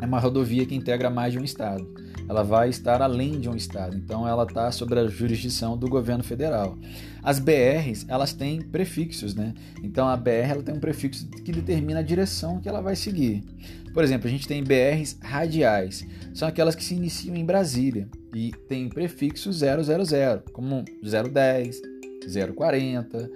é 0.00 0.06
uma 0.06 0.18
rodovia 0.18 0.66
que 0.66 0.74
integra 0.74 1.10
mais 1.10 1.32
de 1.32 1.38
um 1.38 1.44
estado 1.44 1.86
ela 2.30 2.44
vai 2.44 2.68
estar 2.68 3.02
além 3.02 3.40
de 3.40 3.48
um 3.48 3.56
estado, 3.56 3.96
então 3.96 4.26
ela 4.26 4.44
está 4.44 4.70
sob 4.70 4.96
a 4.96 5.08
jurisdição 5.08 5.76
do 5.76 5.88
governo 5.88 6.22
federal. 6.22 6.78
As 7.24 7.40
BRs, 7.40 8.06
elas 8.06 8.32
têm 8.32 8.62
prefixos, 8.62 9.34
né? 9.34 9.52
Então 9.82 10.06
a 10.06 10.16
BR 10.16 10.48
ela 10.48 10.62
tem 10.62 10.76
um 10.76 10.78
prefixo 10.78 11.26
que 11.28 11.50
determina 11.50 11.98
a 11.98 12.04
direção 12.04 12.60
que 12.60 12.68
ela 12.68 12.80
vai 12.80 12.94
seguir. 12.94 13.42
Por 13.92 14.04
exemplo, 14.04 14.28
a 14.28 14.30
gente 14.30 14.46
tem 14.46 14.62
BRs 14.62 15.18
radiais, 15.20 16.06
são 16.32 16.46
aquelas 16.46 16.76
que 16.76 16.84
se 16.84 16.94
iniciam 16.94 17.34
em 17.34 17.44
Brasília 17.44 18.08
e 18.32 18.52
tem 18.68 18.88
prefixo 18.88 19.52
000, 19.52 19.82
como 20.52 20.84
010, 21.02 21.80
040, 22.54 23.30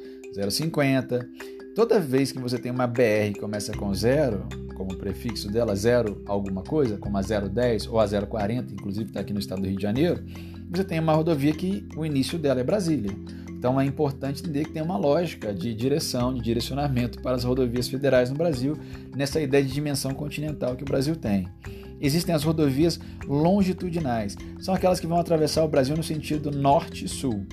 050. 0.51 1.29
Toda 1.75 1.99
vez 1.99 2.31
que 2.31 2.39
você 2.39 2.57
tem 2.57 2.71
uma 2.71 2.87
BR 2.87 3.33
que 3.35 3.41
começa 3.41 3.73
com 3.73 3.93
zero, 3.93 4.47
como 4.77 4.97
prefixo 4.97 5.51
dela, 5.51 5.75
zero 5.75 6.23
alguma 6.25 6.63
coisa, 6.63 6.97
como 6.99 7.19
a 7.19 7.21
010 7.21 7.89
ou 7.89 7.99
a 7.99 8.07
040, 8.07 8.73
inclusive 8.73 9.09
está 9.09 9.21
aqui 9.21 9.33
no 9.33 9.41
estado 9.41 9.61
do 9.61 9.67
Rio 9.67 9.77
de 9.77 9.83
Janeiro, 9.83 10.25
você 10.71 10.85
tem 10.85 11.01
uma 11.01 11.15
rodovia 11.15 11.53
que 11.53 11.85
o 11.97 12.07
início 12.07 12.39
dela 12.39 12.61
é 12.61 12.65
Brasília. 12.65 13.11
Então 13.51 13.81
é 13.81 13.85
importante 13.85 14.41
entender 14.41 14.67
que 14.67 14.73
tem 14.73 14.83
uma 14.83 14.97
lógica 14.97 15.53
de 15.53 15.75
direção, 15.75 16.33
de 16.33 16.41
direcionamento 16.41 17.21
para 17.21 17.35
as 17.35 17.43
rodovias 17.43 17.89
federais 17.89 18.31
no 18.31 18.37
Brasil, 18.37 18.79
nessa 19.17 19.41
ideia 19.41 19.65
de 19.65 19.73
dimensão 19.73 20.15
continental 20.15 20.77
que 20.77 20.85
o 20.85 20.87
Brasil 20.87 21.17
tem. 21.17 21.49
Existem 22.01 22.35
as 22.35 22.45
rodovias 22.45 23.01
longitudinais, 23.27 24.37
são 24.61 24.75
aquelas 24.75 25.01
que 25.01 25.09
vão 25.09 25.19
atravessar 25.19 25.65
o 25.65 25.69
Brasil 25.69 25.97
no 25.97 26.05
sentido 26.05 26.53
norte-sul. 26.53 27.45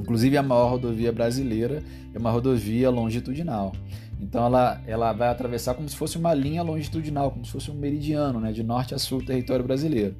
Inclusive, 0.00 0.36
a 0.36 0.42
maior 0.42 0.70
rodovia 0.70 1.12
brasileira 1.12 1.82
é 2.12 2.18
uma 2.18 2.30
rodovia 2.30 2.90
longitudinal. 2.90 3.72
Então, 4.20 4.44
ela, 4.44 4.80
ela 4.86 5.12
vai 5.12 5.28
atravessar 5.28 5.74
como 5.74 5.88
se 5.88 5.96
fosse 5.96 6.18
uma 6.18 6.34
linha 6.34 6.62
longitudinal, 6.62 7.30
como 7.30 7.44
se 7.44 7.52
fosse 7.52 7.70
um 7.70 7.74
meridiano, 7.74 8.40
né, 8.40 8.52
de 8.52 8.62
norte 8.62 8.94
a 8.94 8.98
sul, 8.98 9.24
território 9.24 9.64
brasileiro. 9.64 10.14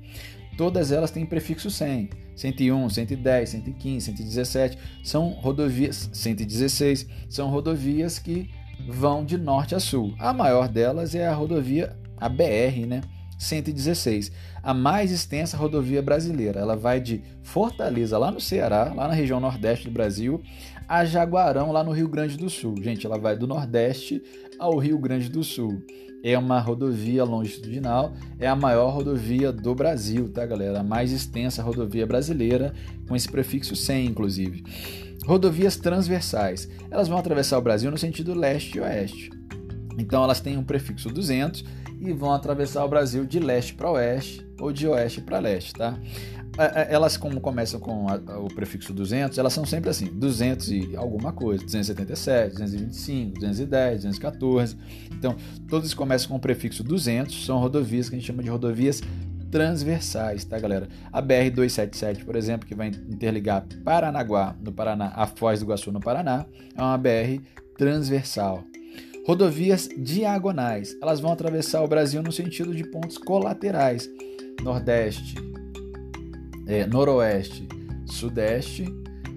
Todas 0.57 0.93
elas 0.93 1.11
têm 1.11 1.25
prefixo 1.25 1.71
100, 1.71 2.11
101, 2.37 2.90
110, 2.90 3.49
115, 3.49 4.07
117. 4.07 4.79
São 5.03 5.29
rodovias, 5.31 6.11
116, 6.12 7.07
são 7.29 7.49
rodovias 7.49 8.19
que 8.19 8.49
vão 8.88 9.25
de 9.25 9.38
norte 9.38 9.75
a 9.75 9.81
sul. 9.81 10.14
A 10.19 10.33
maior 10.33 10.69
delas 10.69 11.14
é 11.14 11.27
a 11.27 11.35
rodovia, 11.35 11.97
a 12.16 12.29
BR, 12.29 12.87
né? 12.87 13.01
116, 13.40 14.31
a 14.62 14.74
mais 14.74 15.11
extensa 15.11 15.57
rodovia 15.57 16.03
brasileira. 16.03 16.61
Ela 16.61 16.76
vai 16.76 17.00
de 17.00 17.22
Fortaleza, 17.42 18.18
lá 18.18 18.31
no 18.31 18.40
Ceará, 18.40 18.92
lá 18.94 19.09
na 19.09 19.14
região 19.14 19.40
nordeste 19.40 19.87
do 19.87 19.90
Brasil, 19.90 20.42
a 20.87 21.05
Jaguarão, 21.05 21.72
lá 21.72 21.83
no 21.83 21.90
Rio 21.90 22.07
Grande 22.07 22.37
do 22.37 22.50
Sul. 22.50 22.74
Gente, 22.83 23.07
ela 23.07 23.18
vai 23.18 23.37
do 23.37 23.46
Nordeste 23.46 24.22
ao 24.59 24.76
Rio 24.76 24.98
Grande 24.98 25.31
do 25.31 25.42
Sul. 25.42 25.83
É 26.22 26.37
uma 26.37 26.61
rodovia 26.61 27.24
longitudinal, 27.24 28.12
é 28.38 28.46
a 28.46 28.55
maior 28.55 28.90
rodovia 28.90 29.50
do 29.50 29.74
Brasil, 29.74 30.29
tá, 30.29 30.44
galera? 30.44 30.81
A 30.81 30.85
mais 30.85 31.11
extensa 31.11 31.62
rodovia 31.62 32.07
brasileira, 32.07 32.74
com 33.09 33.16
esse 33.16 33.29
prefixo 33.29 33.74
100, 33.74 34.07
inclusive. 34.07 34.62
Rodovias 35.24 35.76
transversais. 35.76 36.68
Elas 36.90 37.09
vão 37.09 37.16
atravessar 37.16 37.57
o 37.57 37.62
Brasil 37.62 37.90
no 37.90 37.96
sentido 37.96 38.35
leste 38.35 38.76
e 38.76 38.81
oeste. 38.83 39.31
Então, 39.96 40.22
elas 40.22 40.40
têm 40.40 40.59
um 40.59 40.62
prefixo 40.64 41.09
200 41.09 41.64
e 42.00 42.12
vão 42.12 42.32
atravessar 42.32 42.84
o 42.84 42.88
Brasil 42.88 43.24
de 43.24 43.38
leste 43.38 43.74
para 43.74 43.90
oeste 43.90 44.46
ou 44.58 44.72
de 44.72 44.88
oeste 44.88 45.20
para 45.20 45.38
leste, 45.38 45.74
tá? 45.74 45.98
É, 46.58 46.82
é, 46.82 46.94
elas, 46.94 47.16
como 47.16 47.40
começam 47.40 47.78
com 47.78 48.06
o 48.06 48.48
prefixo 48.54 48.92
200, 48.92 49.38
elas 49.38 49.52
são 49.52 49.64
sempre 49.64 49.88
assim, 49.88 50.06
200 50.06 50.70
e 50.70 50.96
alguma 50.96 51.32
coisa, 51.32 51.64
277, 51.64 52.52
225, 52.52 53.34
210, 53.34 53.96
214. 53.96 54.76
Então, 55.12 55.36
todos 55.68 55.94
começam 55.94 56.28
com 56.28 56.36
o 56.36 56.40
prefixo 56.40 56.82
200, 56.82 57.46
são 57.46 57.58
rodovias 57.58 58.08
que 58.08 58.16
a 58.16 58.18
gente 58.18 58.26
chama 58.26 58.42
de 58.42 58.50
rodovias 58.50 59.00
transversais, 59.50 60.44
tá, 60.44 60.58
galera? 60.58 60.88
A 61.12 61.20
BR 61.20 61.50
277, 61.54 62.24
por 62.24 62.36
exemplo, 62.36 62.66
que 62.66 62.74
vai 62.74 62.88
interligar 62.88 63.64
Paranaguá, 63.84 64.54
no 64.60 64.72
Paraná, 64.72 65.12
a 65.14 65.26
Foz 65.26 65.60
do 65.60 65.66
Iguaçu, 65.66 65.92
no 65.92 66.00
Paraná, 66.00 66.46
é 66.76 66.82
uma 66.82 66.96
BR 66.96 67.40
transversal. 67.76 68.64
Rodovias 69.31 69.88
diagonais. 69.97 70.99
Elas 71.01 71.21
vão 71.21 71.31
atravessar 71.31 71.85
o 71.85 71.87
Brasil 71.87 72.21
no 72.21 72.33
sentido 72.33 72.75
de 72.75 72.83
pontos 72.83 73.16
colaterais. 73.16 74.11
Nordeste, 74.61 75.37
é, 76.66 76.85
Noroeste, 76.85 77.69
Sudeste, 78.07 78.93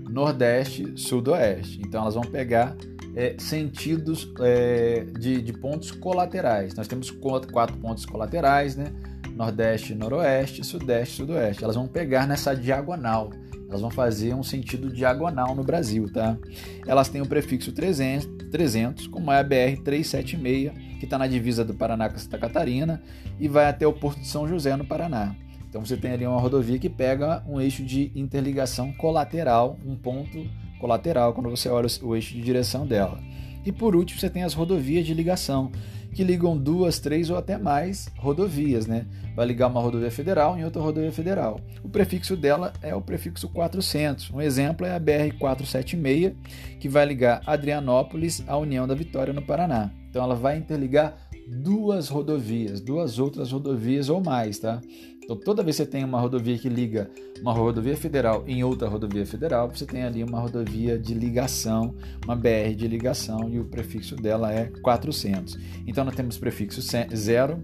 Nordeste, 0.09 0.99
Sudoeste. 0.99 1.79
Então 1.85 2.01
elas 2.01 2.15
vão 2.15 2.23
pegar 2.23 2.75
é, 3.15 3.35
sentidos 3.37 4.33
é, 4.39 5.05
de, 5.19 5.39
de, 5.43 5.53
pontos 5.53 5.91
colaterais. 5.91 6.73
Nós 6.73 6.87
temos 6.87 7.11
quatro 7.11 7.77
pontos 7.77 8.03
colaterais, 8.03 8.75
né? 8.75 8.91
Nordeste, 9.35 9.93
Noroeste, 9.93 10.63
Sudeste, 10.65 11.17
Sudoeste. 11.17 11.63
Elas 11.63 11.75
vão 11.75 11.87
pegar 11.87 12.27
nessa 12.27 12.55
diagonal. 12.55 13.29
Elas 13.73 13.81
vão 13.81 13.89
fazer 13.89 14.35
um 14.35 14.43
sentido 14.43 14.93
diagonal 14.93 15.55
no 15.55 15.63
Brasil, 15.63 16.07
tá? 16.13 16.37
Elas 16.85 17.09
têm 17.09 17.21
o 17.21 17.25
prefixo 17.25 17.71
300, 17.71 18.51
300 18.51 19.07
como 19.07 19.31
é 19.31 19.39
a 19.39 19.43
BR 19.43 19.81
376, 19.83 20.99
que 20.99 21.05
está 21.05 21.17
na 21.17 21.25
divisa 21.25 21.65
do 21.65 21.73
Paraná 21.73 22.07
com 22.07 22.19
Santa 22.19 22.37
Catarina 22.37 23.01
e 23.39 23.47
vai 23.47 23.65
até 23.65 23.87
o 23.87 23.91
Porto 23.91 24.19
de 24.19 24.27
São 24.27 24.47
José, 24.47 24.75
no 24.75 24.85
Paraná. 24.85 25.35
Então 25.67 25.83
você 25.83 25.97
tem 25.97 26.11
ali 26.11 26.27
uma 26.27 26.39
rodovia 26.39 26.77
que 26.77 26.87
pega 26.87 27.43
um 27.47 27.59
eixo 27.59 27.83
de 27.83 28.11
interligação 28.13 28.93
colateral, 28.93 29.79
um 29.83 29.95
ponto 29.95 30.47
colateral 30.79 31.33
quando 31.33 31.49
você 31.49 31.67
olha 31.67 31.87
o 32.03 32.15
eixo 32.15 32.35
de 32.35 32.43
direção 32.43 32.85
dela. 32.85 33.19
E 33.65 33.71
por 33.71 33.95
último, 33.95 34.19
você 34.19 34.29
tem 34.29 34.43
as 34.43 34.53
rodovias 34.53 35.03
de 35.03 35.15
ligação, 35.15 35.71
que 36.13 36.23
ligam 36.23 36.57
duas, 36.57 36.99
três 36.99 37.29
ou 37.29 37.37
até 37.37 37.57
mais 37.57 38.09
rodovias, 38.17 38.87
né? 38.87 39.05
Vai 39.35 39.45
ligar 39.45 39.67
uma 39.67 39.81
rodovia 39.81 40.11
federal 40.11 40.57
em 40.57 40.63
outra 40.63 40.81
rodovia 40.81 41.11
federal. 41.11 41.59
O 41.83 41.89
prefixo 41.89 42.37
dela 42.37 42.71
é 42.81 42.95
o 42.95 43.01
prefixo 43.01 43.49
400. 43.49 44.31
Um 44.31 44.39
exemplo 44.39 44.85
é 44.85 44.95
a 44.95 44.99
BR 44.99 45.35
476, 45.39 46.33
que 46.79 46.87
vai 46.87 47.05
ligar 47.05 47.41
Adrianópolis 47.45 48.43
à 48.47 48.57
União 48.57 48.87
da 48.87 48.95
Vitória 48.95 49.33
no 49.33 49.41
Paraná. 49.41 49.91
Então 50.09 50.23
ela 50.23 50.35
vai 50.35 50.57
interligar 50.57 51.15
duas 51.47 52.07
rodovias, 52.07 52.79
duas 52.79 53.19
outras 53.19 53.51
rodovias 53.51 54.09
ou 54.09 54.23
mais, 54.23 54.59
tá? 54.59 54.79
Então, 55.23 55.35
toda 55.35 55.63
vez 55.63 55.77
que 55.77 55.83
você 55.83 55.89
tem 55.89 56.03
uma 56.03 56.19
rodovia 56.19 56.57
que 56.57 56.67
liga 56.67 57.09
uma 57.41 57.53
rodovia 57.53 57.95
federal 57.95 58.43
em 58.47 58.63
outra 58.63 58.87
rodovia 58.87 59.25
federal, 59.25 59.69
você 59.69 59.85
tem 59.85 60.03
ali 60.03 60.23
uma 60.23 60.39
rodovia 60.39 60.97
de 60.97 61.13
ligação, 61.13 61.95
uma 62.25 62.35
BR 62.35 62.73
de 62.75 62.87
ligação, 62.87 63.49
e 63.49 63.59
o 63.59 63.65
prefixo 63.65 64.15
dela 64.15 64.51
é 64.51 64.65
400. 64.81 65.57
Então, 65.87 66.03
nós 66.03 66.15
temos 66.15 66.37
prefixo 66.37 66.81
0, 66.81 67.63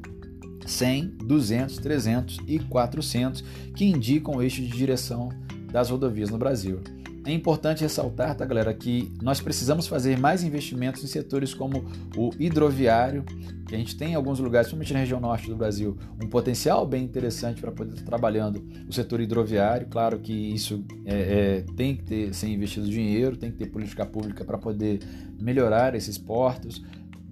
100, 0.65 1.17
200, 1.23 1.77
300 1.77 2.39
e 2.47 2.59
400, 2.59 3.43
que 3.75 3.85
indicam 3.85 4.35
o 4.35 4.41
eixo 4.41 4.61
de 4.61 4.69
direção 4.69 5.29
das 5.71 5.89
rodovias 5.89 6.29
no 6.29 6.37
Brasil. 6.37 6.79
É 7.25 7.31
importante 7.31 7.81
ressaltar, 7.81 8.35
tá, 8.35 8.45
galera, 8.45 8.73
que 8.73 9.11
nós 9.21 9.41
precisamos 9.41 9.87
fazer 9.87 10.17
mais 10.17 10.43
investimentos 10.43 11.03
em 11.03 11.07
setores 11.07 11.53
como 11.53 11.85
o 12.15 12.31
hidroviário, 12.39 13.23
que 13.67 13.75
a 13.75 13.77
gente 13.77 13.95
tem 13.95 14.13
em 14.13 14.15
alguns 14.15 14.39
lugares, 14.39 14.67
principalmente 14.67 14.93
na 14.93 14.99
região 14.99 15.19
norte 15.19 15.47
do 15.47 15.55
Brasil, 15.55 15.97
um 16.21 16.27
potencial 16.27 16.85
bem 16.87 17.03
interessante 17.03 17.61
para 17.61 17.71
poder 17.71 17.93
estar 17.93 18.05
trabalhando 18.05 18.65
o 18.87 18.93
setor 18.93 19.19
hidroviário. 19.21 19.87
Claro 19.87 20.19
que 20.19 20.33
isso 20.33 20.83
é, 21.05 21.13
é, 21.13 21.65
tem 21.75 21.95
que 21.95 22.03
ter, 22.03 22.33
ser 22.33 22.47
investido 22.47 22.89
dinheiro, 22.89 23.37
tem 23.37 23.51
que 23.51 23.57
ter 23.57 23.67
política 23.67 24.05
pública 24.05 24.43
para 24.43 24.57
poder 24.57 24.99
melhorar 25.39 25.93
esses 25.95 26.17
portos 26.17 26.83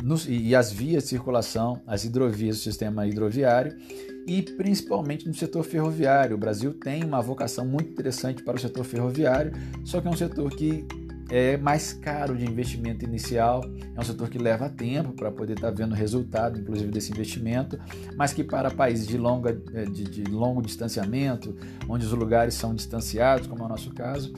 nos, 0.04 0.28
e, 0.28 0.50
e 0.50 0.56
as 0.56 0.71
vias 0.71 1.04
de 1.04 1.10
circulação, 1.10 1.82
as 1.88 2.04
hidrovias 2.04 2.58
do 2.58 2.62
sistema 2.62 3.08
hidroviário 3.08 3.76
e 4.28 4.42
principalmente 4.42 5.26
no 5.26 5.34
setor 5.34 5.63
ferroviário. 5.63 6.36
O 6.36 6.40
Brasil 6.40 6.74
tem 6.74 7.04
uma 7.04 7.22
vocação 7.22 7.66
muito 7.66 7.90
interessante 7.90 8.44
para 8.44 8.58
o 8.58 8.60
setor 8.60 8.84
ferroviário, 8.84 9.54
só 9.86 10.02
que 10.02 10.08
é 10.08 10.12
um 10.12 10.18
setor 10.18 10.52
que 10.52 10.86
é 11.30 11.58
mais 11.58 11.94
caro 11.94 12.36
de 12.36 12.46
investimento 12.46 13.04
inicial, 13.04 13.62
é 13.96 14.00
um 14.00 14.04
setor 14.04 14.30
que 14.30 14.38
leva 14.38 14.70
tempo 14.70 15.13
para 15.13 15.32
poder 15.32 15.54
estar 15.54 15.70
tá 15.70 15.74
vendo 15.74 15.94
resultado, 15.94 16.60
inclusive 16.60 16.92
desse 16.92 17.12
investimento, 17.12 17.80
mas 18.16 18.34
que 18.34 18.44
para 18.44 18.70
países 18.70 19.08
de, 19.08 19.18
longa, 19.18 19.62
é, 19.74 19.86
de, 19.86 20.04
de 20.04 20.24
longo 20.24 20.62
distanciamento, 20.62 21.56
onde 21.88 22.06
os 22.06 22.12
lugares 22.12 22.54
são 22.54 22.74
distanciados, 22.76 23.48
como 23.48 23.63
é 23.63 23.66
o 23.66 23.70
nosso 23.70 23.94
caso, 23.94 24.34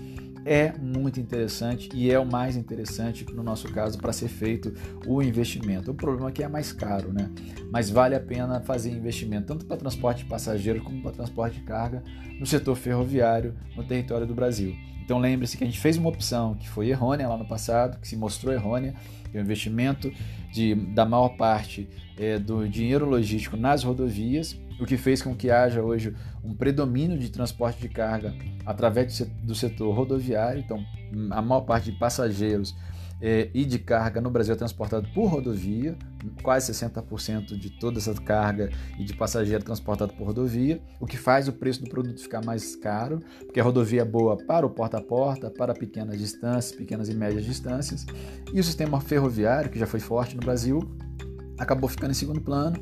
é 0.46 0.74
muito 0.78 1.20
interessante 1.20 1.90
e 1.94 2.12
é 2.12 2.20
o 2.20 2.26
mais 2.26 2.56
interessante 2.56 3.26
no 3.34 3.44
nosso 3.44 3.72
caso 3.72 3.98
para 3.98 4.14
ser 4.14 4.28
feito 4.28 4.74
o 5.06 5.22
investimento. 5.22 5.92
O 5.92 5.94
problema 5.94 6.30
é 6.30 6.32
que 6.32 6.44
é 6.44 6.48
mais 6.48 6.72
caro, 6.72 7.12
né? 7.12 7.30
Mas 7.72 7.90
vale 7.90 8.16
a 8.16 8.20
pena 8.20 8.60
fazer 8.62 8.92
investimento 8.92 9.48
tanto 9.48 9.66
para 9.66 9.78
transporte 9.78 10.24
de 10.24 10.30
passageiros 10.30 10.84
como 10.84 11.02
para 11.02 11.12
transporte 11.12 11.60
de 11.60 11.66
carga 11.66 12.04
no 12.40 12.46
setor 12.46 12.76
ferroviário 12.76 13.56
no 13.76 13.84
território 13.84 14.26
do 14.26 14.34
Brasil. 14.34 14.76
Então 15.04 15.18
lembre-se 15.18 15.58
que 15.58 15.64
a 15.64 15.68
gente 15.68 15.80
fez 15.80 15.98
uma 15.98 16.10
opção 16.10 16.54
que 16.54 16.70
foi 16.70 16.90
errônea 16.90 17.28
lá 17.28 17.36
no 17.36 17.48
passado, 17.48 18.00
que 18.00 18.08
se 18.08 18.16
mostrou 18.16 18.54
errôea, 18.54 18.94
que 19.32 19.38
é 19.38 19.42
o 19.42 19.44
investimento 19.44 20.12
de, 20.52 20.76
da 20.76 21.04
maior 21.06 21.30
parte 21.30 21.90
é, 22.18 22.38
do 22.38 22.68
dinheiro 22.70 23.08
logístico 23.08 23.58
nas 23.58 23.84
rodovias, 23.84 24.56
o 24.80 24.86
que 24.86 24.98
fez 24.98 25.22
com 25.22 25.36
que 25.36 25.52
haja 25.52 25.82
hoje 25.82 26.16
um 26.44 26.54
predomínio 26.54 27.18
de 27.18 27.30
transporte 27.30 27.82
de 27.82 27.90
carga 27.90 28.34
através 28.66 29.20
do 29.44 29.54
setor 29.56 29.94
rodoviário. 29.94 30.62
Então, 30.62 30.84
a 31.32 31.42
maior 31.42 31.62
parte 31.62 31.92
de 31.92 31.98
passageiros 31.98 32.76
é, 33.22 33.50
e 33.54 33.66
de 33.66 33.78
carga 33.80 34.22
no 34.22 34.30
Brasil 34.30 34.54
é 34.54 34.58
transportado 34.58 35.08
por 35.14 35.26
rodovia, 35.26 35.98
quase 36.42 36.72
60% 36.72 37.58
de 37.58 37.70
toda 37.70 38.00
essa 38.00 38.14
carga 38.14 38.70
e 38.98 39.04
de 39.04 39.14
passageiro 39.14 39.62
é 39.62 39.66
transportado 39.66 40.14
por 40.14 40.28
rodovia, 40.28 40.82
o 41.00 41.06
que 41.06 41.18
faz 41.18 41.48
o 41.48 41.54
preço 41.54 41.84
do 41.84 41.90
produto 41.90 42.22
ficar 42.22 42.44
mais 42.44 42.76
caro, 42.76 43.20
porque 43.46 43.60
a 43.60 43.64
rodovia 43.64 44.02
é 44.02 44.06
boa 44.06 44.38
para 44.38 44.66
o 44.66 44.70
porta 44.70 44.98
a 44.98 45.02
porta, 45.02 45.50
para 45.50 45.74
pequenas 45.74 46.18
distâncias, 46.18 46.72
pequenas 46.72 47.10
e 47.10 47.14
médias 47.14 47.44
distâncias, 47.44 48.06
e 48.54 48.60
o 48.60 48.64
sistema 48.64 49.02
ferroviário, 49.02 49.70
que 49.70 49.78
já 49.78 49.86
foi 49.86 50.00
forte 50.00 50.36
no 50.36 50.42
Brasil, 50.42 50.80
acabou 51.58 51.90
ficando 51.90 52.12
em 52.12 52.16
segundo 52.16 52.40
plano. 52.40 52.82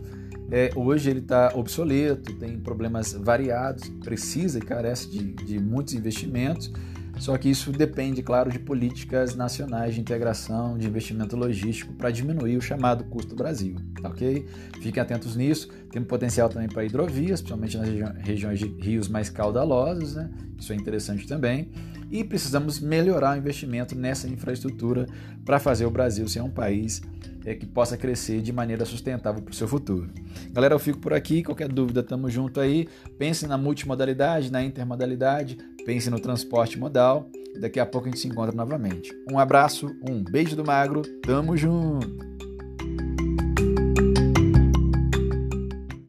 É, 0.50 0.72
hoje 0.76 1.10
ele 1.10 1.20
está 1.20 1.52
obsoleto, 1.56 2.34
tem 2.34 2.58
problemas 2.60 3.14
variados, 3.14 3.90
precisa 4.04 4.60
e 4.60 4.62
carece 4.62 5.10
de, 5.10 5.34
de 5.34 5.60
muitos 5.60 5.94
investimentos 5.94 6.72
só 7.20 7.36
que 7.38 7.50
isso 7.50 7.72
depende, 7.72 8.22
claro, 8.22 8.52
de 8.52 8.60
políticas 8.60 9.36
nacionais 9.36 9.96
de 9.96 10.02
integração, 10.02 10.78
de 10.78 10.88
investimento 10.88 11.36
logístico 11.36 11.94
para 11.94 12.12
diminuir 12.12 12.58
o 12.58 12.62
chamado 12.62 13.04
custo 13.06 13.36
Brasil, 13.36 13.76
tá 14.02 14.10
ok? 14.10 14.46
Fiquem 14.82 15.02
atentos 15.02 15.36
nisso. 15.36 15.70
Tem 15.92 16.04
potencial 16.04 16.48
também 16.48 16.68
para 16.68 16.86
hidrovias, 16.86 17.42
principalmente 17.42 17.78
nas 17.78 17.88
regi 17.88 18.04
regiões 18.20 18.60
de 18.60 18.68
rios 18.68 19.08
mais 19.08 19.30
caudalosos, 19.30 20.16
né? 20.16 20.30
Isso 20.60 20.72
é 20.72 20.76
interessante 20.76 21.28
também. 21.28 21.70
E 22.12 22.24
precisamos 22.24 22.80
melhorar 22.80 23.36
o 23.36 23.38
investimento 23.38 23.96
nessa 23.96 24.28
infraestrutura 24.28 25.08
para 25.44 25.60
fazer 25.60 25.86
o 25.86 25.92
Brasil 25.92 26.28
ser 26.28 26.42
um 26.42 26.50
país 26.50 27.02
é, 27.48 27.56
que 27.56 27.66
possa 27.66 27.96
crescer 27.96 28.42
de 28.42 28.52
maneira 28.52 28.86
sustentável 28.86 29.42
para 29.42 29.52
o 29.52 29.56
seu 29.56 29.68
futuro. 29.68 30.10
Galera, 30.52 30.76
eu 30.76 30.80
fico 30.80 31.00
por 31.00 31.14
aqui. 31.14 31.42
Qualquer 31.42 31.70
dúvida, 31.70 32.04
tamo 32.04 32.30
junto 32.30 32.60
aí. 32.60 32.90
Pense 33.18 33.48
na 33.48 33.58
multimodalidade, 33.58 34.52
na 34.52 34.62
intermodalidade 34.62 35.58
pense 35.88 36.10
no 36.10 36.20
transporte 36.20 36.78
modal. 36.78 37.32
Daqui 37.62 37.80
a 37.80 37.86
pouco 37.86 38.08
a 38.08 38.12
gente 38.12 38.20
se 38.20 38.28
encontra 38.28 38.54
novamente. 38.54 39.10
Um 39.32 39.40
abraço, 39.40 39.88
um 40.06 40.22
beijo 40.22 40.54
do 40.54 40.66
magro, 40.66 41.02
tamo 41.22 41.56
junto! 41.56 42.47